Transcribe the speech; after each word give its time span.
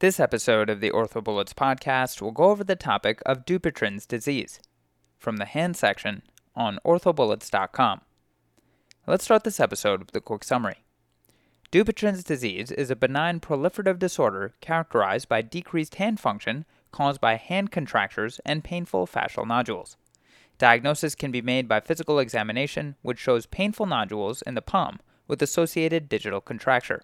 This 0.00 0.18
episode 0.18 0.70
of 0.70 0.80
the 0.80 0.90
OrthoBullets 0.92 1.52
podcast 1.52 2.22
will 2.22 2.30
go 2.30 2.44
over 2.44 2.64
the 2.64 2.74
topic 2.74 3.20
of 3.26 3.44
Dupuytren's 3.44 4.06
disease 4.06 4.58
from 5.18 5.36
the 5.36 5.44
hand 5.44 5.76
section 5.76 6.22
on 6.56 6.78
orthobullets.com. 6.86 8.00
Let's 9.06 9.24
start 9.24 9.44
this 9.44 9.60
episode 9.60 10.00
with 10.00 10.16
a 10.16 10.22
quick 10.22 10.42
summary. 10.42 10.84
Dupuytren's 11.70 12.24
disease 12.24 12.70
is 12.70 12.90
a 12.90 12.96
benign 12.96 13.40
proliferative 13.40 13.98
disorder 13.98 14.54
characterized 14.62 15.28
by 15.28 15.42
decreased 15.42 15.96
hand 15.96 16.18
function 16.18 16.64
caused 16.92 17.20
by 17.20 17.34
hand 17.34 17.70
contractures 17.70 18.40
and 18.46 18.64
painful 18.64 19.06
fascial 19.06 19.46
nodules. 19.46 19.98
Diagnosis 20.56 21.14
can 21.14 21.30
be 21.30 21.42
made 21.42 21.68
by 21.68 21.78
physical 21.78 22.18
examination, 22.18 22.96
which 23.02 23.18
shows 23.18 23.44
painful 23.44 23.84
nodules 23.84 24.40
in 24.40 24.54
the 24.54 24.62
palm 24.62 24.98
with 25.28 25.42
associated 25.42 26.08
digital 26.08 26.40
contracture. 26.40 27.02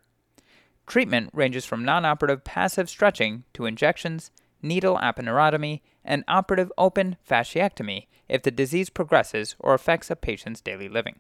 Treatment 0.87 1.31
ranges 1.33 1.65
from 1.65 1.85
non-operative 1.85 2.45
passive 2.45 2.89
stretching 2.89 3.45
to 3.55 3.67
injections, 3.67 4.31
needle 4.63 4.97
aponeurotomy, 4.99 5.81
and 6.05 6.25
operative 6.29 6.73
open 6.79 7.17
fasciectomy 7.29 8.07
if 8.29 8.43
the 8.43 8.51
disease 8.51 8.91
progresses 8.91 9.57
or 9.59 9.75
affects 9.75 10.11
a 10.11 10.17
patient's 10.17 10.61
daily 10.61 10.89
living. 10.89 11.19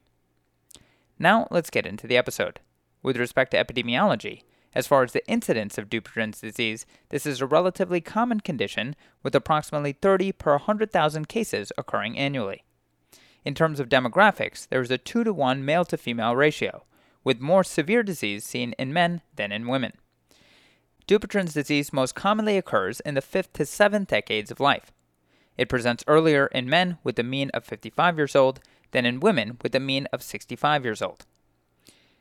Now 1.19 1.49
let's 1.51 1.71
get 1.71 1.87
into 1.87 2.07
the 2.07 2.17
episode. 2.17 2.61
With 3.03 3.17
respect 3.17 3.53
to 3.53 3.65
epidemiology, 3.65 4.43
as 4.75 4.87
far 4.87 5.03
as 5.03 5.13
the 5.13 5.27
incidence 5.27 5.79
of 5.79 5.89
Dupuytren's 5.89 6.41
disease, 6.41 6.85
this 7.09 7.25
is 7.25 7.41
a 7.41 7.47
relatively 7.47 8.01
common 8.01 8.41
condition 8.41 8.95
with 9.23 9.35
approximately 9.35 9.93
30 9.93 10.33
per 10.33 10.53
100,000 10.53 11.29
cases 11.29 11.73
occurring 11.79 12.19
annually. 12.19 12.63
In 13.45 13.55
terms 13.55 13.81
of 13.81 13.89
demographics, 13.89 14.69
there 14.69 14.83
is 14.83 14.91
a 14.91 14.99
2 14.99 15.25
to 15.25 15.33
1 15.33 15.65
male 15.65 15.85
to 15.87 15.97
female 15.97 16.37
ratio, 16.37 16.85
with 17.27 17.41
more 17.41 17.65
severe 17.65 18.05
disease 18.05 18.45
seen 18.45 18.73
in 18.79 18.93
men 18.93 19.21
than 19.35 19.51
in 19.51 19.67
women. 19.67 19.93
Dupuytren's 21.09 21.55
disease 21.55 21.93
most 21.93 22.15
commonly 22.15 22.57
occurs 22.57 23.01
in 23.01 23.15
the 23.15 23.21
fifth 23.21 23.53
to 23.55 23.67
seventh 23.67 24.07
decades 24.07 24.53
of 24.53 24.61
life. 24.61 24.93
It 25.59 25.69
presents 25.69 26.05
earlier 26.07 26.47
in 26.47 26.71
men 26.71 26.99
with 27.03 27.19
a 27.19 27.25
mean 27.25 27.51
of 27.53 27.65
55 27.65 28.17
years 28.17 28.37
old 28.37 28.61
than 28.93 29.05
in 29.05 29.19
women 29.19 29.59
with 29.61 29.75
a 29.75 29.81
mean 29.81 30.07
of 30.13 30.23
65 30.23 30.85
years 30.85 31.03
old. 31.03 31.27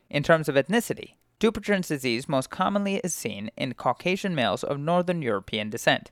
In 0.10 0.24
terms 0.24 0.50
of 0.50 0.56
ethnicity, 0.56 1.14
Dupuytren's 1.40 1.90
disease 1.90 2.28
most 2.28 2.50
commonly 2.50 2.96
is 3.04 3.14
seen 3.14 3.52
in 3.56 3.76
Caucasian 3.76 4.34
males 4.34 4.64
of 4.64 4.80
Northern 4.80 5.22
European 5.22 5.70
descent. 5.70 6.10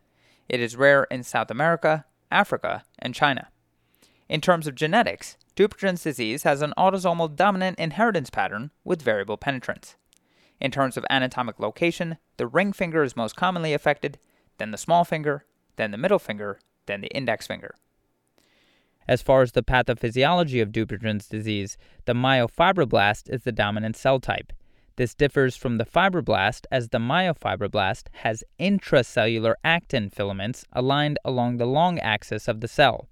It 0.47 0.59
is 0.59 0.75
rare 0.75 1.05
in 1.05 1.23
South 1.23 1.49
America, 1.49 2.05
Africa, 2.29 2.83
and 2.99 3.15
China. 3.15 3.47
In 4.33 4.41
terms 4.41 4.65
of 4.65 4.73
genetics, 4.73 5.37
Dupuytren's 5.55 6.01
disease 6.01 6.41
has 6.41 6.63
an 6.63 6.73
autosomal 6.75 7.35
dominant 7.35 7.77
inheritance 7.77 8.31
pattern 8.31 8.71
with 8.83 9.03
variable 9.03 9.37
penetrance. 9.37 9.95
In 10.59 10.71
terms 10.71 10.97
of 10.97 11.05
anatomic 11.07 11.59
location, 11.59 12.17
the 12.37 12.47
ring 12.47 12.73
finger 12.73 13.03
is 13.03 13.15
most 13.15 13.35
commonly 13.35 13.75
affected, 13.75 14.17
then 14.57 14.71
the 14.71 14.77
small 14.79 15.05
finger, 15.05 15.45
then 15.75 15.91
the 15.91 15.99
middle 15.99 16.17
finger, 16.17 16.59
then 16.87 17.01
the 17.01 17.15
index 17.15 17.45
finger. 17.45 17.75
As 19.07 19.21
far 19.21 19.43
as 19.43 19.51
the 19.51 19.61
pathophysiology 19.61 20.63
of 20.63 20.71
Dupuytren's 20.71 21.27
disease, 21.27 21.77
the 22.05 22.13
myofibroblast 22.13 23.29
is 23.29 23.43
the 23.43 23.51
dominant 23.51 23.95
cell 23.95 24.19
type. 24.19 24.51
This 24.95 25.13
differs 25.13 25.55
from 25.55 25.77
the 25.77 25.85
fibroblast 25.85 26.65
as 26.71 26.89
the 26.89 26.97
myofibroblast 26.97 28.07
has 28.23 28.43
intracellular 28.59 29.53
actin 29.63 30.09
filaments 30.09 30.65
aligned 30.73 31.19
along 31.23 31.57
the 31.57 31.67
long 31.67 31.99
axis 31.99 32.47
of 32.47 32.61
the 32.61 32.67
cell 32.67 33.09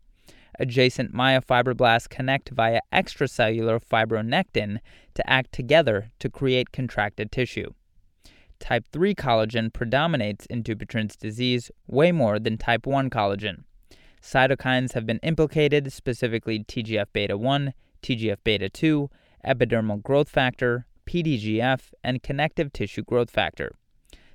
adjacent 0.59 1.13
myofibroblasts 1.13 2.09
connect 2.09 2.49
via 2.49 2.80
extracellular 2.94 3.80
fibronectin 3.81 4.80
to 5.13 5.30
act 5.30 5.52
together 5.52 6.11
to 6.19 6.30
create 6.30 6.71
contracted 6.71 7.31
tissue. 7.31 7.71
Type 8.59 8.85
3 8.91 9.16
collagen 9.16 9.73
predominates 9.73 10.45
in 10.45 10.63
Dupuytren's 10.63 11.16
disease 11.16 11.71
way 11.88 12.11
more 12.11 12.38
than 12.38 12.58
type 12.58 12.85
1 12.85 13.09
collagen. 13.09 13.63
Cytokines 14.21 14.93
have 14.93 15.05
been 15.05 15.19
implicated, 15.23 15.91
specifically 15.91 16.63
TGF 16.63 17.08
beta 17.11 17.38
1, 17.38 17.73
TGF 18.03 18.37
beta 18.43 18.70
2, 18.70 19.09
epidermal 19.45 20.03
growth 20.03 20.30
factor, 20.30 20.86
PDGF, 21.08 21.93
and 22.03 22.21
connective 22.21 22.71
tissue 22.71 23.03
growth 23.03 23.31
factor. 23.31 23.73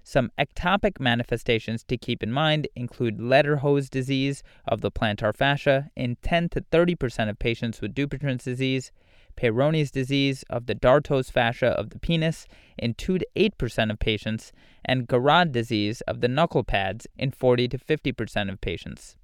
Some 0.08 0.30
ectopic 0.38 1.00
manifestations 1.00 1.82
to 1.82 1.96
keep 1.98 2.22
in 2.22 2.30
mind 2.30 2.68
include 2.76 3.18
Ledderhose 3.18 3.90
disease 3.90 4.44
of 4.64 4.80
the 4.80 4.92
plantar 4.92 5.34
fascia 5.34 5.90
in 5.96 6.14
10 6.22 6.50
to 6.50 6.60
30% 6.60 7.28
of 7.28 7.40
patients 7.40 7.80
with 7.80 7.92
Dupuytren's 7.92 8.44
disease, 8.44 8.92
Peyronie's 9.36 9.90
disease 9.90 10.44
of 10.48 10.66
the 10.66 10.76
dartos 10.76 11.32
fascia 11.32 11.70
of 11.70 11.90
the 11.90 11.98
penis 11.98 12.46
in 12.78 12.94
2 12.94 13.18
to 13.18 13.26
8% 13.34 13.90
of 13.90 13.98
patients, 13.98 14.52
and 14.84 15.08
Garrod 15.08 15.50
disease 15.50 16.02
of 16.02 16.20
the 16.20 16.28
knuckle 16.28 16.62
pads 16.62 17.08
in 17.18 17.32
40 17.32 17.66
to 17.66 17.76
50% 17.78 18.48
of 18.48 18.60
patients. 18.60 19.16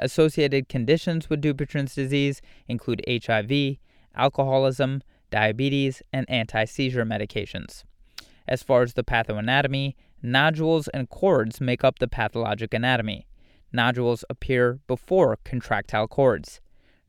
Associated 0.00 0.68
conditions 0.68 1.30
with 1.30 1.42
Dupuytren's 1.42 1.94
disease 1.94 2.42
include 2.66 3.04
HIV, 3.08 3.76
alcoholism, 4.16 5.00
diabetes, 5.30 6.02
and 6.12 6.28
anti 6.28 6.64
seizure 6.64 7.06
medications. 7.06 7.84
As 8.48 8.62
far 8.62 8.82
as 8.82 8.92
the 8.94 9.04
pathoanatomy, 9.04 9.94
nodules 10.24 10.88
and 10.88 11.10
cords 11.10 11.60
make 11.60 11.84
up 11.84 11.98
the 11.98 12.08
pathologic 12.08 12.72
anatomy. 12.72 13.26
Nodules 13.72 14.24
appear 14.30 14.80
before 14.86 15.38
contractile 15.44 16.08
cords. 16.08 16.60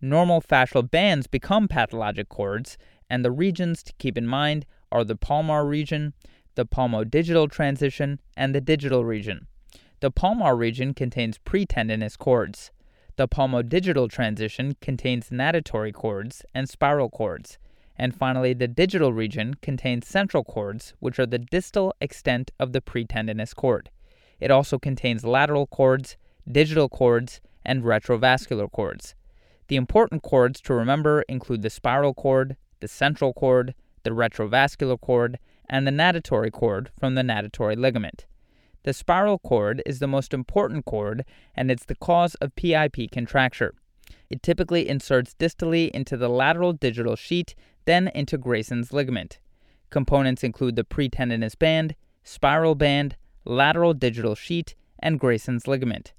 Normal 0.01 0.41
fascial 0.41 0.89
bands 0.89 1.25
become 1.25 1.69
pathologic 1.69 2.27
cords, 2.27 2.77
and 3.09 3.23
the 3.23 3.31
regions 3.31 3.81
to 3.83 3.93
keep 3.97 4.17
in 4.17 4.27
mind 4.27 4.65
are 4.91 5.05
the 5.05 5.15
palmar 5.15 5.65
region, 5.65 6.13
the 6.55 6.65
palmodigital 6.65 7.49
transition, 7.49 8.19
and 8.35 8.53
the 8.53 8.61
digital 8.61 9.05
region. 9.05 9.47
The 10.01 10.11
palmar 10.11 10.55
region 10.55 10.93
contains 10.93 11.37
pretendinous 11.37 12.17
cords. 12.17 12.71
The 13.15 13.29
palmodigital 13.29 14.09
transition 14.09 14.75
contains 14.81 15.29
natatory 15.29 15.93
cords 15.93 16.43
and 16.53 16.67
spiral 16.67 17.09
cords. 17.09 17.57
And 17.97 18.16
finally, 18.16 18.53
the 18.53 18.67
digital 18.67 19.13
region 19.13 19.56
contains 19.61 20.07
central 20.07 20.44
cords, 20.44 20.94
which 21.00 21.17
are 21.19 21.25
the 21.25 21.39
distal 21.39 21.94
extent 22.01 22.51
of 22.59 22.73
the 22.73 22.81
pretendinous 22.81 23.53
cord. 23.53 23.89
It 24.39 24.51
also 24.51 24.78
contains 24.78 25.25
lateral 25.25 25.67
cords, 25.67 26.17
digital 26.51 26.89
cords, 26.89 27.39
and 27.63 27.84
retrovascular 27.84 28.72
cords. 28.72 29.16
The 29.67 29.78
important 29.78 30.22
cords 30.22 30.61
to 30.61 30.73
remember 30.73 31.23
include 31.28 31.61
the 31.61 31.69
spiral 31.69 32.13
cord, 32.13 32.57
the 32.81 32.88
central 32.88 33.34
cord, 33.34 33.73
the 34.03 34.11
retrovascular 34.11 35.00
cord, 35.00 35.39
and 35.67 35.88
the 35.88 35.91
natatory 35.91 36.51
cord 36.51 36.91
from 37.00 37.16
the 37.16 37.23
natatory 37.23 37.75
ligament. 37.75 38.25
The 38.84 38.94
spiral 38.94 39.39
cord 39.39 39.81
is 39.85 39.97
the 39.97 40.07
most 40.07 40.34
important 40.34 40.85
cord, 40.85 41.25
and 41.55 41.72
it's 41.72 41.85
the 41.85 41.95
cause 41.95 42.35
of 42.35 42.55
PIP 42.55 43.09
contracture. 43.11 43.73
It 44.29 44.44
typically 44.44 44.88
inserts 44.88 45.34
distally 45.34 45.89
into 45.89 46.17
the 46.17 46.29
lateral 46.29 46.73
digital 46.73 47.16
sheet 47.16 47.55
then 47.85 48.09
into 48.09 48.38
Grayson's 48.38 48.91
ligament. 48.91 49.40
Components 49.90 50.44
include 50.44 50.75
the 50.75 50.84
pretendinous 50.84 51.56
band, 51.56 51.96
spiral 52.23 52.75
band, 52.75 53.16
lateral 53.46 53.94
digital 53.94 54.35
sheet, 54.35 54.75
and 55.00 55.19
Grayson's 55.19 55.68
ligament. 55.68 56.13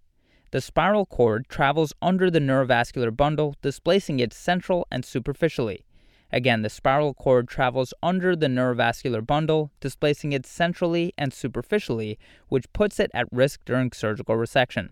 The 0.53 0.61
spiral 0.61 1.07
cord 1.07 1.49
travels 1.49 1.93
under 2.01 2.31
the 2.31 2.39
neurovascular 2.39 3.15
bundle, 3.15 3.57
displacing 3.63 4.21
it 4.21 4.33
central 4.33 4.87
and 4.91 5.05
superficially. 5.05 5.85
Again, 6.33 6.63
the 6.63 6.71
spiral 6.71 7.15
cord 7.15 7.49
travels 7.49 7.93
under 8.03 8.35
the 8.35 8.47
neurovascular 8.47 9.25
bundle, 9.25 9.71
displacing 9.81 10.33
it 10.33 10.47
centrally 10.47 11.13
and 11.19 11.33
superficially, 11.33 12.19
which 12.49 12.73
puts 12.73 12.99
it 12.99 13.11
at 13.15 13.29
risk 13.31 13.65
during 13.65 13.93
surgical 13.93 14.37
resection. 14.37 14.91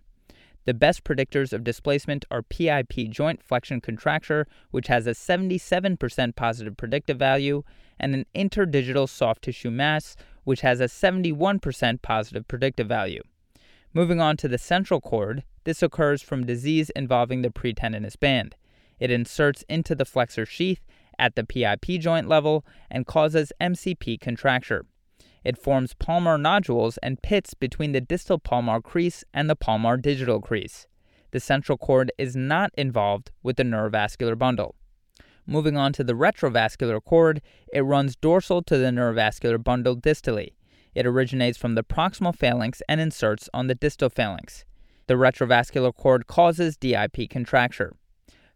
The 0.65 0.75
best 0.75 1.05
predictors 1.05 1.53
of 1.53 1.63
displacement 1.63 2.25
are 2.31 2.43
PIP 2.43 3.11
joint 3.11 3.43
flexion 3.43 3.81
contracture, 3.81 4.47
which 4.71 4.87
has 4.87 5.07
a 5.07 5.11
77% 5.11 6.37
positive 6.37 6.77
predictive 6.77 7.19
value, 7.19 7.63
and 8.01 8.15
an 8.15 8.27
interdigital 8.35 9.09
soft 9.09 9.43
tissue 9.43 9.71
mass, 9.71 10.17
which 10.45 10.63
has 10.63 10.81
a 10.81 10.85
71% 10.85 12.03
positive 12.03 12.49
predictive 12.49 12.89
value. 12.89 13.23
Moving 13.93 14.21
on 14.21 14.37
to 14.39 14.49
the 14.49 14.59
central 14.59 15.01
cord, 15.01 15.45
this 15.65 15.83
occurs 15.83 16.23
from 16.23 16.47
disease 16.47 16.91
involving 16.91 17.43
the 17.43 17.51
pretendinous 17.51 18.17
band. 18.17 18.57
It 18.99 19.11
inserts 19.11 19.65
into 19.69 19.95
the 19.95 20.05
flexor 20.05 20.47
sheath 20.47 20.81
at 21.19 21.37
the 21.37 21.45
PIP 21.45 22.01
joint 22.01 22.27
level 22.27 22.65
and 22.91 23.07
causes 23.07 23.53
MCP 23.61 24.21
contracture. 24.21 24.87
It 25.45 25.59
forms 25.59 25.93
palmar 25.93 26.39
nodules 26.39 26.99
and 26.99 27.21
pits 27.21 27.53
between 27.53 27.93
the 27.93 28.01
distal 28.01 28.39
palmar 28.39 28.81
crease 28.81 29.25
and 29.35 29.49
the 29.49 29.57
palmar 29.57 29.99
digital 29.99 30.41
crease. 30.41 30.87
The 31.33 31.41
central 31.41 31.77
cord 31.77 32.11
is 32.17 32.35
not 32.35 32.71
involved 32.79 33.31
with 33.43 33.57
the 33.57 33.65
neurovascular 33.65 34.39
bundle. 34.39 34.75
Moving 35.47 35.77
on 35.77 35.93
to 35.95 36.05
the 36.05 36.15
retrovascular 36.15 37.05
cord, 37.05 37.43
it 37.71 37.83
runs 37.83 38.17
dorsal 38.17 38.63
to 38.63 38.79
the 38.79 38.87
neurovascular 38.87 39.63
bundle 39.63 39.97
distally. 39.97 40.55
It 40.95 41.07
originates 41.07 41.59
from 41.59 41.75
the 41.75 41.85
proximal 41.85 42.35
phalanx 42.35 42.81
and 42.89 43.01
inserts 43.01 43.51
on 43.53 43.67
the 43.67 43.75
distal 43.75 44.09
phalanx. 44.09 44.65
The 45.07 45.15
retrovascular 45.15 45.95
cord 45.95 46.27
causes 46.27 46.79
DIP 46.79 47.29
contracture. 47.29 47.95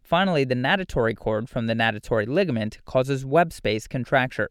Finally, 0.01 0.45
the 0.45 0.55
natatory 0.55 1.15
cord 1.15 1.47
from 1.47 1.67
the 1.67 1.75
natatory 1.75 2.27
ligament 2.27 2.79
causes 2.85 3.23
web 3.23 3.53
space 3.53 3.87
contracture. 3.87 4.49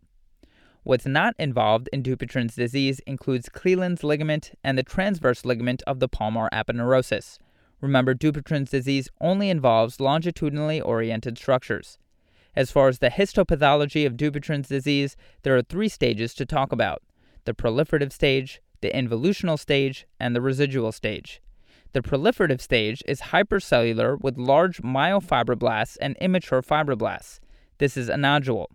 What's 0.89 1.05
not 1.05 1.35
involved 1.39 1.91
in 1.93 2.03
Dupuytren's 2.03 2.55
disease 2.55 2.99
includes 3.01 3.51
Cleland's 3.51 4.03
ligament 4.03 4.53
and 4.65 4.79
the 4.79 4.83
transverse 4.83 5.45
ligament 5.45 5.83
of 5.87 6.01
the 6.01 6.09
palmar 6.09 6.49
aponeurosis. 6.51 7.37
Remember, 7.83 8.15
Dupuytren's 8.15 8.71
disease 8.71 9.11
only 9.21 9.51
involves 9.51 10.01
longitudinally 10.01 10.81
oriented 10.81 11.37
structures. 11.37 11.99
As 12.57 12.71
far 12.71 12.89
as 12.89 13.01
the 13.01 13.11
histopathology 13.11 14.07
of 14.07 14.17
Dupuytren's 14.17 14.69
disease, 14.69 15.15
there 15.43 15.55
are 15.55 15.61
three 15.61 15.91
stages 15.91 16.33
to 16.33 16.47
talk 16.47 16.73
about 16.73 17.03
the 17.45 17.53
proliferative 17.53 18.11
stage, 18.11 18.63
the 18.81 18.91
involutional 18.91 19.59
stage, 19.59 20.07
and 20.19 20.35
the 20.35 20.41
residual 20.41 20.91
stage. 20.91 21.43
The 21.93 22.01
proliferative 22.01 22.63
stage 22.63 23.03
is 23.07 23.21
hypercellular 23.21 24.19
with 24.23 24.39
large 24.39 24.81
myofibroblasts 24.81 25.99
and 26.01 26.17
immature 26.19 26.63
fibroblasts. 26.63 27.41
This 27.77 27.99
is 27.99 28.09
a 28.09 28.17
nodule. 28.17 28.71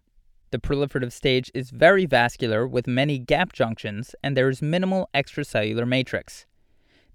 The 0.53 0.59
proliferative 0.59 1.11
stage 1.11 1.49
is 1.55 1.71
very 1.71 2.05
vascular 2.05 2.67
with 2.67 2.85
many 2.85 3.17
gap 3.17 3.53
junctions, 3.53 4.13
and 4.21 4.37
there 4.37 4.49
is 4.49 4.61
minimal 4.61 5.09
extracellular 5.11 5.87
matrix. 5.87 6.45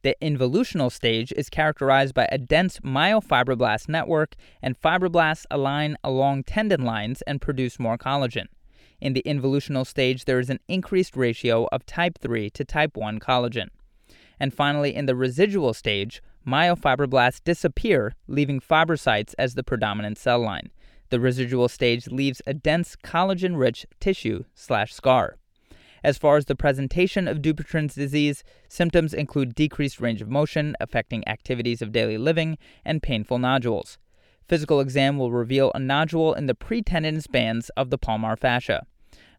The 0.03 0.17
involutional 0.21 0.91
stage 0.91 1.33
is 1.37 1.49
characterized 1.49 2.15
by 2.15 2.27
a 2.33 2.39
dense 2.39 2.81
myofibroblast 2.81 3.89
network, 3.89 4.35
and 4.61 4.77
fibroblasts 4.77 5.47
align 5.53 5.97
along 6.03 6.43
tendon 6.49 6.85
lines 6.85 7.23
and 7.29 7.41
produce 7.41 7.79
more 7.79 7.97
collagen. 7.97 8.47
In 9.01 9.13
the 9.13 9.23
involutional 9.25 9.87
stage, 9.87 10.25
there 10.25 10.41
is 10.41 10.51
an 10.51 10.59
increased 10.67 11.17
ratio 11.17 11.69
of 11.71 11.87
type 11.87 12.19
3 12.19 12.51
to 12.51 12.65
type 12.65 12.97
1 12.97 13.21
collagen. 13.21 13.69
And 14.41 14.53
finally, 14.53 14.97
in 14.97 15.07
the 15.07 15.15
residual 15.15 15.75
stage, 15.75 16.21
myofibroblasts 16.45 17.45
disappear, 17.45 18.17
leaving 18.27 18.59
fibrocytes 18.59 19.37
as 19.39 19.55
the 19.55 19.63
predominant 19.63 20.19
cell 20.19 20.41
line. 20.41 20.73
The 21.11 21.21
residual 21.21 21.69
stage 21.69 22.09
leaves 22.09 22.43
a 22.47 22.55
dense 22.55 22.97
collagen-rich 22.97 23.87
tissue 24.01 24.45
slash 24.55 24.93
scar. 24.93 25.37
As 26.05 26.19
far 26.19 26.37
as 26.37 26.45
the 26.45 26.55
presentation 26.55 27.27
of 27.27 27.43
Dupuytren's 27.43 27.95
disease, 27.95 28.45
symptoms 28.69 29.15
include 29.15 29.55
decreased 29.55 30.01
range 30.01 30.23
of 30.23 30.29
motion 30.29 30.77
affecting 30.81 31.27
activities 31.27 31.83
of 31.83 31.93
daily 31.93 32.19
living 32.19 32.59
and 32.85 33.03
painful 33.03 33.39
nodules. 33.39 33.99
Physical 34.47 34.81
exam 34.81 35.19
will 35.19 35.33
reveal 35.33 35.73
a 35.75 35.79
nodule 35.79 36.35
in 36.35 36.47
the 36.47 36.55
pretendinous 36.55 37.27
bands 37.27 37.71
of 37.71 37.91
the 37.91 37.99
palmar 37.99 38.37
fascia. 38.37 38.87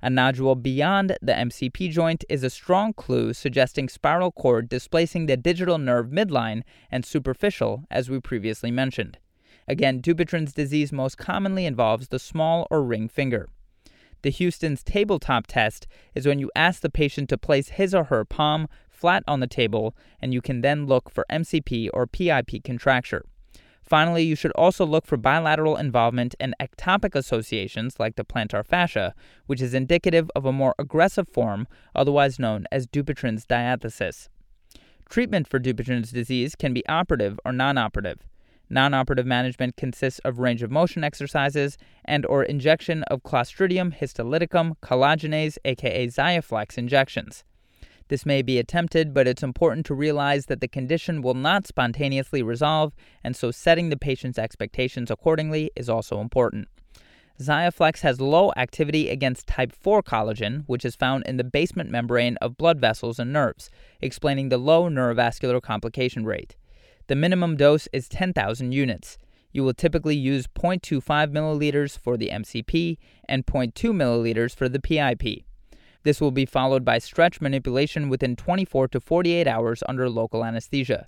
A 0.01 0.09
nodule 0.09 0.55
beyond 0.55 1.17
the 1.21 1.33
MCP 1.33 1.91
joint 1.91 2.23
is 2.29 2.43
a 2.43 2.49
strong 2.49 2.93
clue 2.93 3.33
suggesting 3.33 3.89
spiral 3.89 4.31
cord 4.31 4.69
displacing 4.69 5.25
the 5.25 5.35
digital 5.35 5.77
nerve 5.77 6.07
midline 6.07 6.61
and 6.91 7.05
superficial, 7.05 7.85
as 7.91 8.09
we 8.09 8.19
previously 8.19 8.71
mentioned. 8.71 9.17
Again, 9.69 10.01
Dupuytren's 10.01 10.51
disease 10.51 10.91
most 10.91 11.19
commonly 11.19 11.67
involves 11.67 12.07
the 12.07 12.17
small 12.17 12.67
or 12.71 12.83
ring 12.83 13.07
finger. 13.07 13.47
The 14.23 14.31
Hueston's 14.31 14.83
tabletop 14.83 15.45
test 15.45 15.87
is 16.15 16.25
when 16.25 16.39
you 16.39 16.51
ask 16.55 16.81
the 16.81 16.89
patient 16.89 17.29
to 17.29 17.37
place 17.37 17.69
his 17.69 17.93
or 17.93 18.05
her 18.05 18.25
palm 18.25 18.67
flat 18.89 19.23
on 19.27 19.39
the 19.39 19.47
table, 19.47 19.95
and 20.19 20.33
you 20.33 20.41
can 20.41 20.61
then 20.61 20.87
look 20.87 21.09
for 21.11 21.25
MCP 21.31 21.89
or 21.93 22.07
PIP 22.07 22.63
contracture. 22.63 23.23
Finally, 23.83 24.23
you 24.23 24.35
should 24.35 24.51
also 24.51 24.85
look 24.85 25.05
for 25.05 25.17
bilateral 25.17 25.77
involvement 25.77 26.35
and 26.39 26.55
ectopic 26.59 27.15
associations 27.15 27.99
like 27.99 28.15
the 28.15 28.25
plantar 28.25 28.65
fascia, 28.65 29.13
which 29.45 29.61
is 29.61 29.73
indicative 29.73 30.29
of 30.35 30.45
a 30.45 30.51
more 30.51 30.75
aggressive 30.77 31.29
form, 31.29 31.67
otherwise 31.95 32.39
known 32.39 32.65
as 32.71 32.87
Dupuytren's 32.87 33.45
diathesis. 33.45 34.29
Treatment 35.09 35.47
for 35.47 35.59
Dupuytren's 35.59 36.11
disease 36.11 36.55
can 36.55 36.73
be 36.73 36.87
operative 36.87 37.39
or 37.45 37.51
non-operative. 37.51 38.19
Non-operative 38.69 39.25
management 39.25 39.77
consists 39.77 40.19
of 40.19 40.37
range 40.37 40.61
of 40.61 40.69
motion 40.69 41.03
exercises 41.03 41.77
and 42.05 42.25
or 42.27 42.43
injection 42.43 43.01
of 43.03 43.23
Clostridium 43.23 43.97
histolyticum 43.97 44.75
collagenase 44.83 45.57
aka 45.65 46.07
Xiaflex 46.07 46.77
injections. 46.77 47.43
This 48.09 48.25
may 48.25 48.41
be 48.41 48.59
attempted, 48.59 49.13
but 49.13 49.27
it's 49.27 49.43
important 49.43 49.85
to 49.87 49.93
realize 49.93 50.47
that 50.47 50.61
the 50.61 50.67
condition 50.67 51.21
will 51.21 51.33
not 51.33 51.67
spontaneously 51.67 52.43
resolve, 52.43 52.93
and 53.23 53.35
so 53.35 53.51
setting 53.51 53.89
the 53.89 53.97
patient's 53.97 54.39
expectations 54.39 55.09
accordingly 55.09 55.71
is 55.75 55.89
also 55.89 56.19
important. 56.19 56.67
Xiaflex 57.39 58.01
has 58.01 58.19
low 58.19 58.51
activity 58.57 59.09
against 59.09 59.47
type 59.47 59.71
4 59.71 60.03
collagen, 60.03 60.63
which 60.67 60.83
is 60.83 60.95
found 60.95 61.23
in 61.25 61.37
the 61.37 61.43
basement 61.43 61.89
membrane 61.89 62.35
of 62.37 62.57
blood 62.57 62.79
vessels 62.79 63.17
and 63.17 63.31
nerves, 63.31 63.69
explaining 64.01 64.49
the 64.49 64.57
low 64.57 64.89
neurovascular 64.89 65.61
complication 65.61 66.25
rate. 66.25 66.55
The 67.09 67.15
minimum 67.15 67.57
dose 67.57 67.87
is 67.91 68.07
10,000 68.07 68.71
units. 68.71 69.17
You 69.51 69.63
will 69.63 69.73
typically 69.73 70.15
use 70.15 70.45
0.25 70.45 71.31
milliliters 71.31 71.97
for 71.97 72.17
the 72.17 72.29
MCP 72.29 72.99
and 73.27 73.47
0.2 73.47 73.73
milliliters 73.91 74.55
for 74.55 74.69
the 74.69 74.79
PIP. 74.79 75.43
This 76.03 76.21
will 76.21 76.29
be 76.29 76.45
followed 76.45 76.85
by 76.85 76.99
stretch 76.99 77.41
manipulation 77.41 78.09
within 78.09 78.35
24 78.35 78.89
to 78.89 78.99
48 78.99 79.47
hours 79.47 79.81
under 79.89 80.07
local 80.07 80.45
anesthesia. 80.45 81.07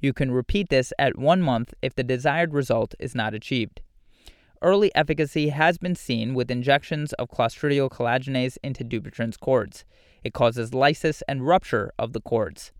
You 0.00 0.14
can 0.14 0.30
repeat 0.30 0.70
this 0.70 0.90
at 0.98 1.18
one 1.18 1.42
month 1.42 1.74
if 1.82 1.94
the 1.94 2.02
desired 2.02 2.54
result 2.54 2.94
is 2.98 3.14
not 3.14 3.34
achieved. 3.34 3.82
Early 4.62 4.90
efficacy 4.94 5.50
has 5.50 5.76
been 5.76 5.96
seen 5.96 6.32
with 6.32 6.50
injections 6.50 7.12
of 7.14 7.28
Clostridial 7.28 7.90
collagenase 7.90 8.56
into 8.64 8.84
Dupuytren's 8.84 9.36
cords. 9.36 9.84
It 10.24 10.32
causes 10.32 10.72
lysis 10.72 11.22
and 11.28 11.46
rupture 11.46 11.92
of 11.98 12.14
the 12.14 12.22
cords. 12.22 12.72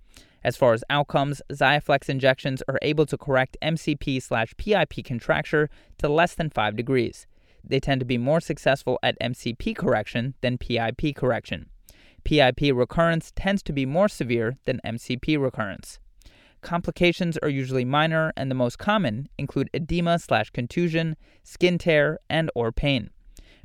As 0.44 0.56
far 0.56 0.72
as 0.72 0.84
outcomes, 0.90 1.40
Xiaflex 1.50 2.08
injections 2.08 2.62
are 2.68 2.78
able 2.82 3.06
to 3.06 3.16
correct 3.16 3.56
MCP 3.62 4.22
slash 4.22 4.54
PIP 4.56 5.04
contracture 5.04 5.70
to 5.98 6.08
less 6.08 6.34
than 6.34 6.50
5 6.50 6.76
degrees 6.76 7.26
they 7.64 7.80
tend 7.80 8.00
to 8.00 8.06
be 8.06 8.18
more 8.18 8.40
successful 8.40 8.98
at 9.02 9.18
MCP 9.20 9.76
correction 9.76 10.34
than 10.40 10.58
PIP 10.58 11.14
correction. 11.16 11.68
PIP 12.24 12.60
recurrence 12.74 13.32
tends 13.34 13.62
to 13.64 13.72
be 13.72 13.86
more 13.86 14.08
severe 14.08 14.56
than 14.64 14.80
MCP 14.84 15.40
recurrence. 15.40 15.98
Complications 16.60 17.36
are 17.38 17.48
usually 17.48 17.84
minor, 17.84 18.32
and 18.36 18.48
the 18.48 18.54
most 18.54 18.78
common 18.78 19.28
include 19.36 19.68
edema 19.74 20.18
slash 20.18 20.50
contusion, 20.50 21.16
skin 21.42 21.76
tear, 21.76 22.20
and 22.30 22.50
or 22.54 22.70
pain. 22.70 23.10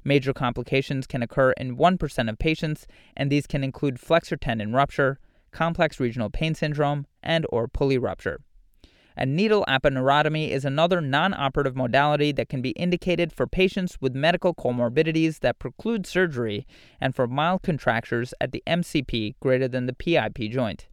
Major 0.03 0.33
complications 0.33 1.05
can 1.05 1.21
occur 1.21 1.51
in 1.51 1.77
1% 1.77 2.29
of 2.29 2.39
patients, 2.39 2.87
and 3.15 3.31
these 3.31 3.45
can 3.45 3.63
include 3.63 3.99
flexor 3.99 4.37
tendon 4.37 4.73
rupture, 4.73 5.19
complex 5.57 5.99
regional 5.99 6.29
pain 6.29 6.53
syndrome, 6.53 7.07
and 7.23 7.43
or 7.49 7.67
pulley 7.67 7.97
rupture. 7.97 8.39
A 9.19 9.25
needle 9.25 9.65
aponeurotomy 9.67 10.51
is 10.51 10.63
another 10.63 11.01
non 11.01 11.33
operative 11.33 11.75
modality 11.75 12.31
that 12.33 12.47
can 12.47 12.61
be 12.61 12.69
indicated 12.85 13.33
for 13.33 13.47
patients 13.47 13.97
with 13.99 14.13
medical 14.13 14.53
comorbidities 14.53 15.39
that 15.39 15.57
preclude 15.57 16.05
surgery 16.05 16.67
and 17.01 17.15
for 17.15 17.25
mild 17.25 17.63
contractures 17.63 18.35
at 18.39 18.51
the 18.51 18.61
MCP 18.67 19.33
greater 19.39 19.67
than 19.67 19.87
the 19.87 19.93
PIP 19.93 20.51
joint. 20.51 20.89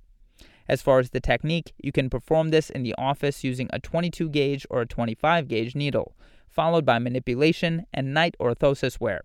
As 0.66 0.80
far 0.80 0.98
as 0.98 1.10
the 1.10 1.20
technique, 1.20 1.74
you 1.76 1.92
can 1.92 2.08
perform 2.08 2.48
this 2.48 2.70
in 2.70 2.82
the 2.82 2.94
office 2.96 3.44
using 3.44 3.68
a 3.70 3.78
22 3.78 4.30
gauge 4.30 4.66
or 4.70 4.80
a 4.80 4.86
25 4.86 5.46
gauge 5.46 5.74
needle, 5.74 6.16
followed 6.48 6.86
by 6.86 6.98
manipulation 6.98 7.84
and 7.92 8.14
night 8.14 8.34
orthosis 8.40 8.98
wear. 8.98 9.20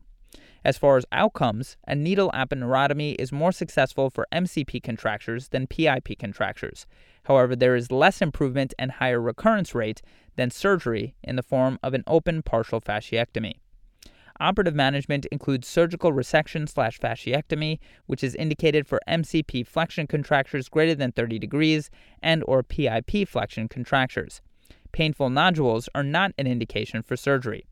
As 0.64 0.78
far 0.78 0.98
as 0.98 1.06
outcomes, 1.12 1.78
a 1.88 1.96
needle 1.96 2.32
aponeurotomy 2.34 3.16
is 3.18 3.32
more 3.32 3.52
successful 3.52 4.10
for 4.10 4.28
MCP 4.32 4.84
contractures 4.84 5.50
than 5.50 5.68
PIP 5.68 6.20
contractures. 6.20 6.86
However, 7.24 7.56
there 7.56 7.76
is 7.76 7.92
less 7.92 8.22
improvement 8.22 8.74
and 8.78 8.92
higher 8.92 9.22
recurrence 9.22 9.74
rate 9.74 10.02
than 10.36 10.52
surgery 10.52 11.16
in 11.24 11.36
the 11.36 11.44
form 11.44 11.80
of 11.82 11.94
an 11.94 12.04
open 12.08 12.42
partial 12.42 12.82
fasciectomy. 12.82 13.54
Operative 14.42 14.76
management 14.76 15.26
includes 15.28 15.68
surgical 15.68 16.14
resection 16.14 16.68
slash 16.68 16.98
fasciectomy, 16.98 17.80
which 18.06 18.24
is 18.24 18.36
indicated 18.36 18.88
for 18.88 19.02
MCP 19.08 19.68
flexion 19.68 20.08
contractures 20.08 20.70
greater 20.70 20.96
than 20.96 21.12
30 21.12 21.40
degrees 21.40 21.90
and 22.22 22.44
or 22.48 22.64
PIP 22.64 23.28
flexion 23.28 23.68
contractures. 23.68 24.42
Painful 24.92 25.30
nodules 25.30 25.90
are 25.94 26.04
not 26.04 26.34
an 26.38 26.48
indication 26.48 27.02
for 27.02 27.18
surgery. 27.18 27.66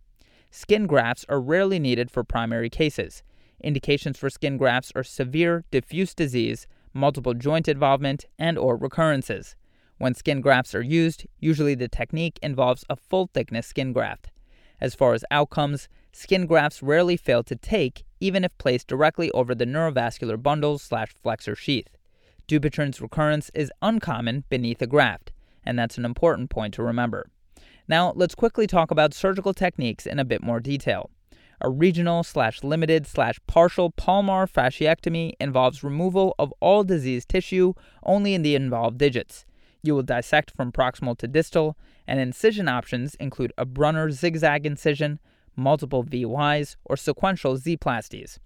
Skin 0.58 0.88
grafts 0.88 1.24
are 1.30 1.40
rarely 1.40 1.78
needed 1.78 2.10
for 2.10 2.24
primary 2.24 2.68
cases. 2.68 3.22
Indications 3.64 4.18
for 4.18 4.28
skin 4.28 4.58
grafts 4.58 4.92
are 4.96 5.04
severe 5.04 5.66
diffuse 5.70 6.16
disease, 6.16 6.66
multiple 6.96 7.36
joint 7.36 7.68
involvement, 7.68 8.26
and 8.40 8.58
or 8.58 8.76
recurrences. 8.76 9.56
When 10.00 10.16
skin 10.16 10.42
grafts 10.42 10.74
are 10.74 10.82
used, 10.82 11.28
usually 11.40 11.76
the 11.76 11.88
technique 11.88 12.40
involves 12.42 12.84
a 12.90 12.96
full 12.96 13.30
thickness 13.32 13.68
skin 13.68 13.94
graft. 13.94 14.32
As 14.82 14.96
far 14.96 15.14
as 15.14 15.24
outcomes, 15.30 15.90
skin 16.12 16.48
grafts 16.48 16.82
rarely 16.82 17.18
fail 17.18 17.44
to 17.44 17.56
take 17.56 18.04
even 18.20 18.44
if 18.44 18.58
placed 18.58 18.88
directly 18.88 19.30
over 19.34 19.54
the 19.54 19.68
neurovascular 19.68 20.42
bundles 20.42 20.82
slash 20.82 21.14
flexor 21.22 21.56
sheath. 21.56 21.96
Dupuytren's 22.48 23.00
recurrence 23.00 23.52
is 23.54 23.72
uncommon 23.84 24.44
beneath 24.50 24.82
a 24.82 24.88
graft, 24.88 25.32
and 25.64 25.78
that's 25.78 26.00
an 26.00 26.06
important 26.06 26.50
point 26.50 26.74
to 26.74 26.82
remember. 26.82 27.30
Now, 27.90 28.12
let's 28.16 28.36
quickly 28.36 28.68
talk 28.68 28.92
about 28.92 29.14
surgical 29.14 29.54
techniques 29.54 30.06
in 30.06 30.20
a 30.20 30.26
bit 30.26 30.44
more 30.44 30.60
detail. 30.60 31.10
A 31.62 31.70
regional 31.70 32.24
slash 32.24 32.64
limited 32.64 33.08
slash 33.08 33.40
partial 33.48 33.92
palmar 33.92 34.46
fasciectomy 34.46 35.34
involves 35.40 35.84
removal 35.84 36.36
of 36.38 36.54
all 36.60 36.84
diseased 36.84 37.30
tissue 37.30 37.74
only 38.04 38.34
in 38.34 38.42
the 38.42 38.56
involved 38.56 38.98
digits. 38.98 39.46
You 39.82 39.96
will 39.96 40.04
dissect 40.04 40.52
from 40.52 40.72
proximal 40.72 41.18
to 41.20 41.28
distal, 41.28 41.78
and 42.06 42.20
incision 42.20 42.68
options 42.68 43.16
include 43.16 43.54
a 43.58 43.66
Brunner 43.66 44.12
zigzag 44.12 44.66
incision, 44.66 45.20
multiple 45.56 46.04
VYs, 46.04 46.76
or 46.86 46.98
sequential 46.98 47.58
Z-plasties. 47.58 48.38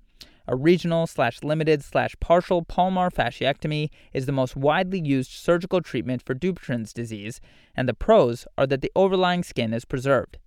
A 0.48 0.56
regional 0.56 1.08
slash 1.08 1.44
limited 1.44 1.84
slash 1.84 2.16
partial 2.20 2.64
palmar 2.64 3.10
fasciectomy 3.10 3.90
is 4.14 4.26
the 4.26 4.32
most 4.32 4.56
widely 4.56 5.00
used 5.00 5.32
surgical 5.32 5.82
treatment 5.82 6.22
for 6.22 6.34
Dupuytren's 6.34 6.94
disease, 6.94 7.40
and 7.76 7.88
the 7.88 7.94
pros 7.94 8.48
are 8.58 8.66
that 8.68 8.82
the 8.82 8.92
overlying 8.96 9.44
skin 9.44 9.74
is 9.74 9.86
preserved. 9.86 10.40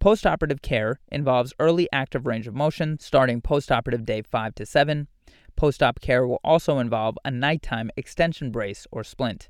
Postoperative 0.00 0.62
care 0.62 1.00
involves 1.10 1.54
early 1.58 1.88
active 1.92 2.26
range 2.26 2.46
of 2.46 2.54
motion 2.54 2.98
starting 2.98 3.40
postoperative 3.40 4.04
day 4.04 4.22
5 4.22 4.54
to 4.56 4.66
7. 4.66 5.08
Postop 5.56 6.00
care 6.00 6.26
will 6.26 6.40
also 6.44 6.78
involve 6.78 7.16
a 7.24 7.30
nighttime 7.30 7.90
extension 7.96 8.50
brace 8.50 8.86
or 8.90 9.02
splint. 9.02 9.48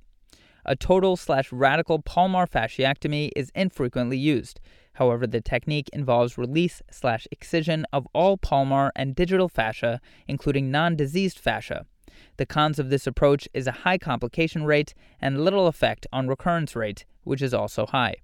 A 0.64 0.76
total 0.76 1.16
slash 1.16 1.52
radical 1.52 2.00
palmar 2.00 2.46
fasciectomy 2.46 3.30
is 3.36 3.50
infrequently 3.54 4.18
used. 4.18 4.60
However, 4.96 5.26
the 5.26 5.42
technique 5.42 5.90
involves 5.92 6.38
release 6.38 6.80
slash 6.90 7.28
excision 7.30 7.84
of 7.92 8.08
all 8.14 8.38
palmar 8.38 8.92
and 8.96 9.14
digital 9.14 9.46
fascia, 9.46 10.00
including 10.26 10.70
non 10.70 10.96
diseased 10.96 11.38
fascia. 11.38 11.84
The 12.38 12.46
cons 12.46 12.78
of 12.78 12.88
this 12.88 13.06
approach 13.06 13.46
is 13.52 13.66
a 13.66 13.82
high 13.84 13.98
complication 13.98 14.64
rate 14.64 14.94
and 15.20 15.44
little 15.44 15.66
effect 15.66 16.06
on 16.14 16.28
recurrence 16.28 16.74
rate, 16.74 17.04
which 17.24 17.42
is 17.42 17.52
also 17.52 17.84
high. 17.84 18.14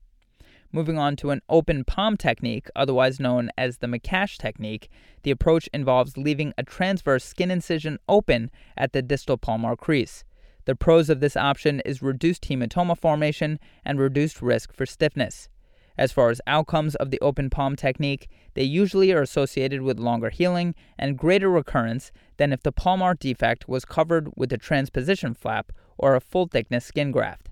Moving 0.73 0.97
on 0.97 1.15
to 1.17 1.31
an 1.31 1.43
open 1.51 1.85
palm 1.85 2.17
technique, 2.17 2.69
otherwise 2.75 3.21
known 3.21 3.51
as 3.59 3.79
the 3.79 3.87
McCash 3.87 4.39
technique, 4.39 4.89
the 5.25 5.31
approach 5.31 5.69
involves 5.75 6.17
leaving 6.17 6.55
a 6.57 6.63
transverse 6.63 7.23
skin 7.23 7.51
incision 7.51 7.99
open 8.09 8.51
at 8.79 8.95
the 8.95 9.03
distal 9.03 9.37
palmar 9.37 9.77
crease. 9.77 10.25
The 10.65 10.75
pros 10.75 11.11
of 11.11 11.21
this 11.21 11.37
option 11.37 11.81
is 11.81 12.01
reduced 12.01 12.45
hematoma 12.45 12.97
formation 12.97 13.59
and 13.85 13.99
reduced 13.99 14.41
risk 14.41 14.73
for 14.73 14.87
stiffness. 14.87 15.51
As 15.99 16.13
far 16.13 16.31
as 16.31 16.41
outcomes 16.47 16.95
of 16.95 17.11
the 17.11 17.21
open 17.21 17.51
palm 17.51 17.77
technique, 17.77 18.29
they 18.55 18.63
usually 18.63 19.13
are 19.13 19.23
associated 19.23 19.83
with 19.83 19.99
longer 19.99 20.31
healing 20.31 20.75
and 20.99 21.19
greater 21.19 21.51
recurrence 21.51 22.13
than 22.39 22.53
if 22.53 22.63
the 22.63 22.73
palmar 22.73 23.15
defect 23.15 23.69
was 23.69 23.85
covered 23.85 24.31
with 24.37 24.53
a 24.53 24.59
transposition 24.59 25.35
flap 25.35 25.73
or 25.99 26.15
a 26.15 26.21
full 26.21 26.47
thickness 26.47 26.85
skin 26.87 27.11
graft. 27.11 27.51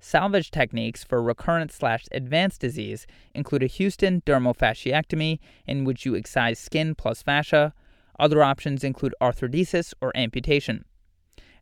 Salvage 0.00 0.50
techniques 0.50 1.02
for 1.02 1.20
recurrent 1.22 1.72
slash 1.72 2.04
advanced 2.12 2.60
disease 2.60 3.06
include 3.34 3.64
a 3.64 3.68
Hueston 3.68 4.22
dermofasciectomy, 4.22 5.40
in 5.66 5.84
which 5.84 6.06
you 6.06 6.14
excise 6.14 6.58
skin 6.58 6.94
plus 6.94 7.22
fascia. 7.22 7.74
Other 8.18 8.42
options 8.42 8.84
include 8.84 9.14
arthrodesis 9.20 9.94
or 10.00 10.16
amputation. 10.16 10.84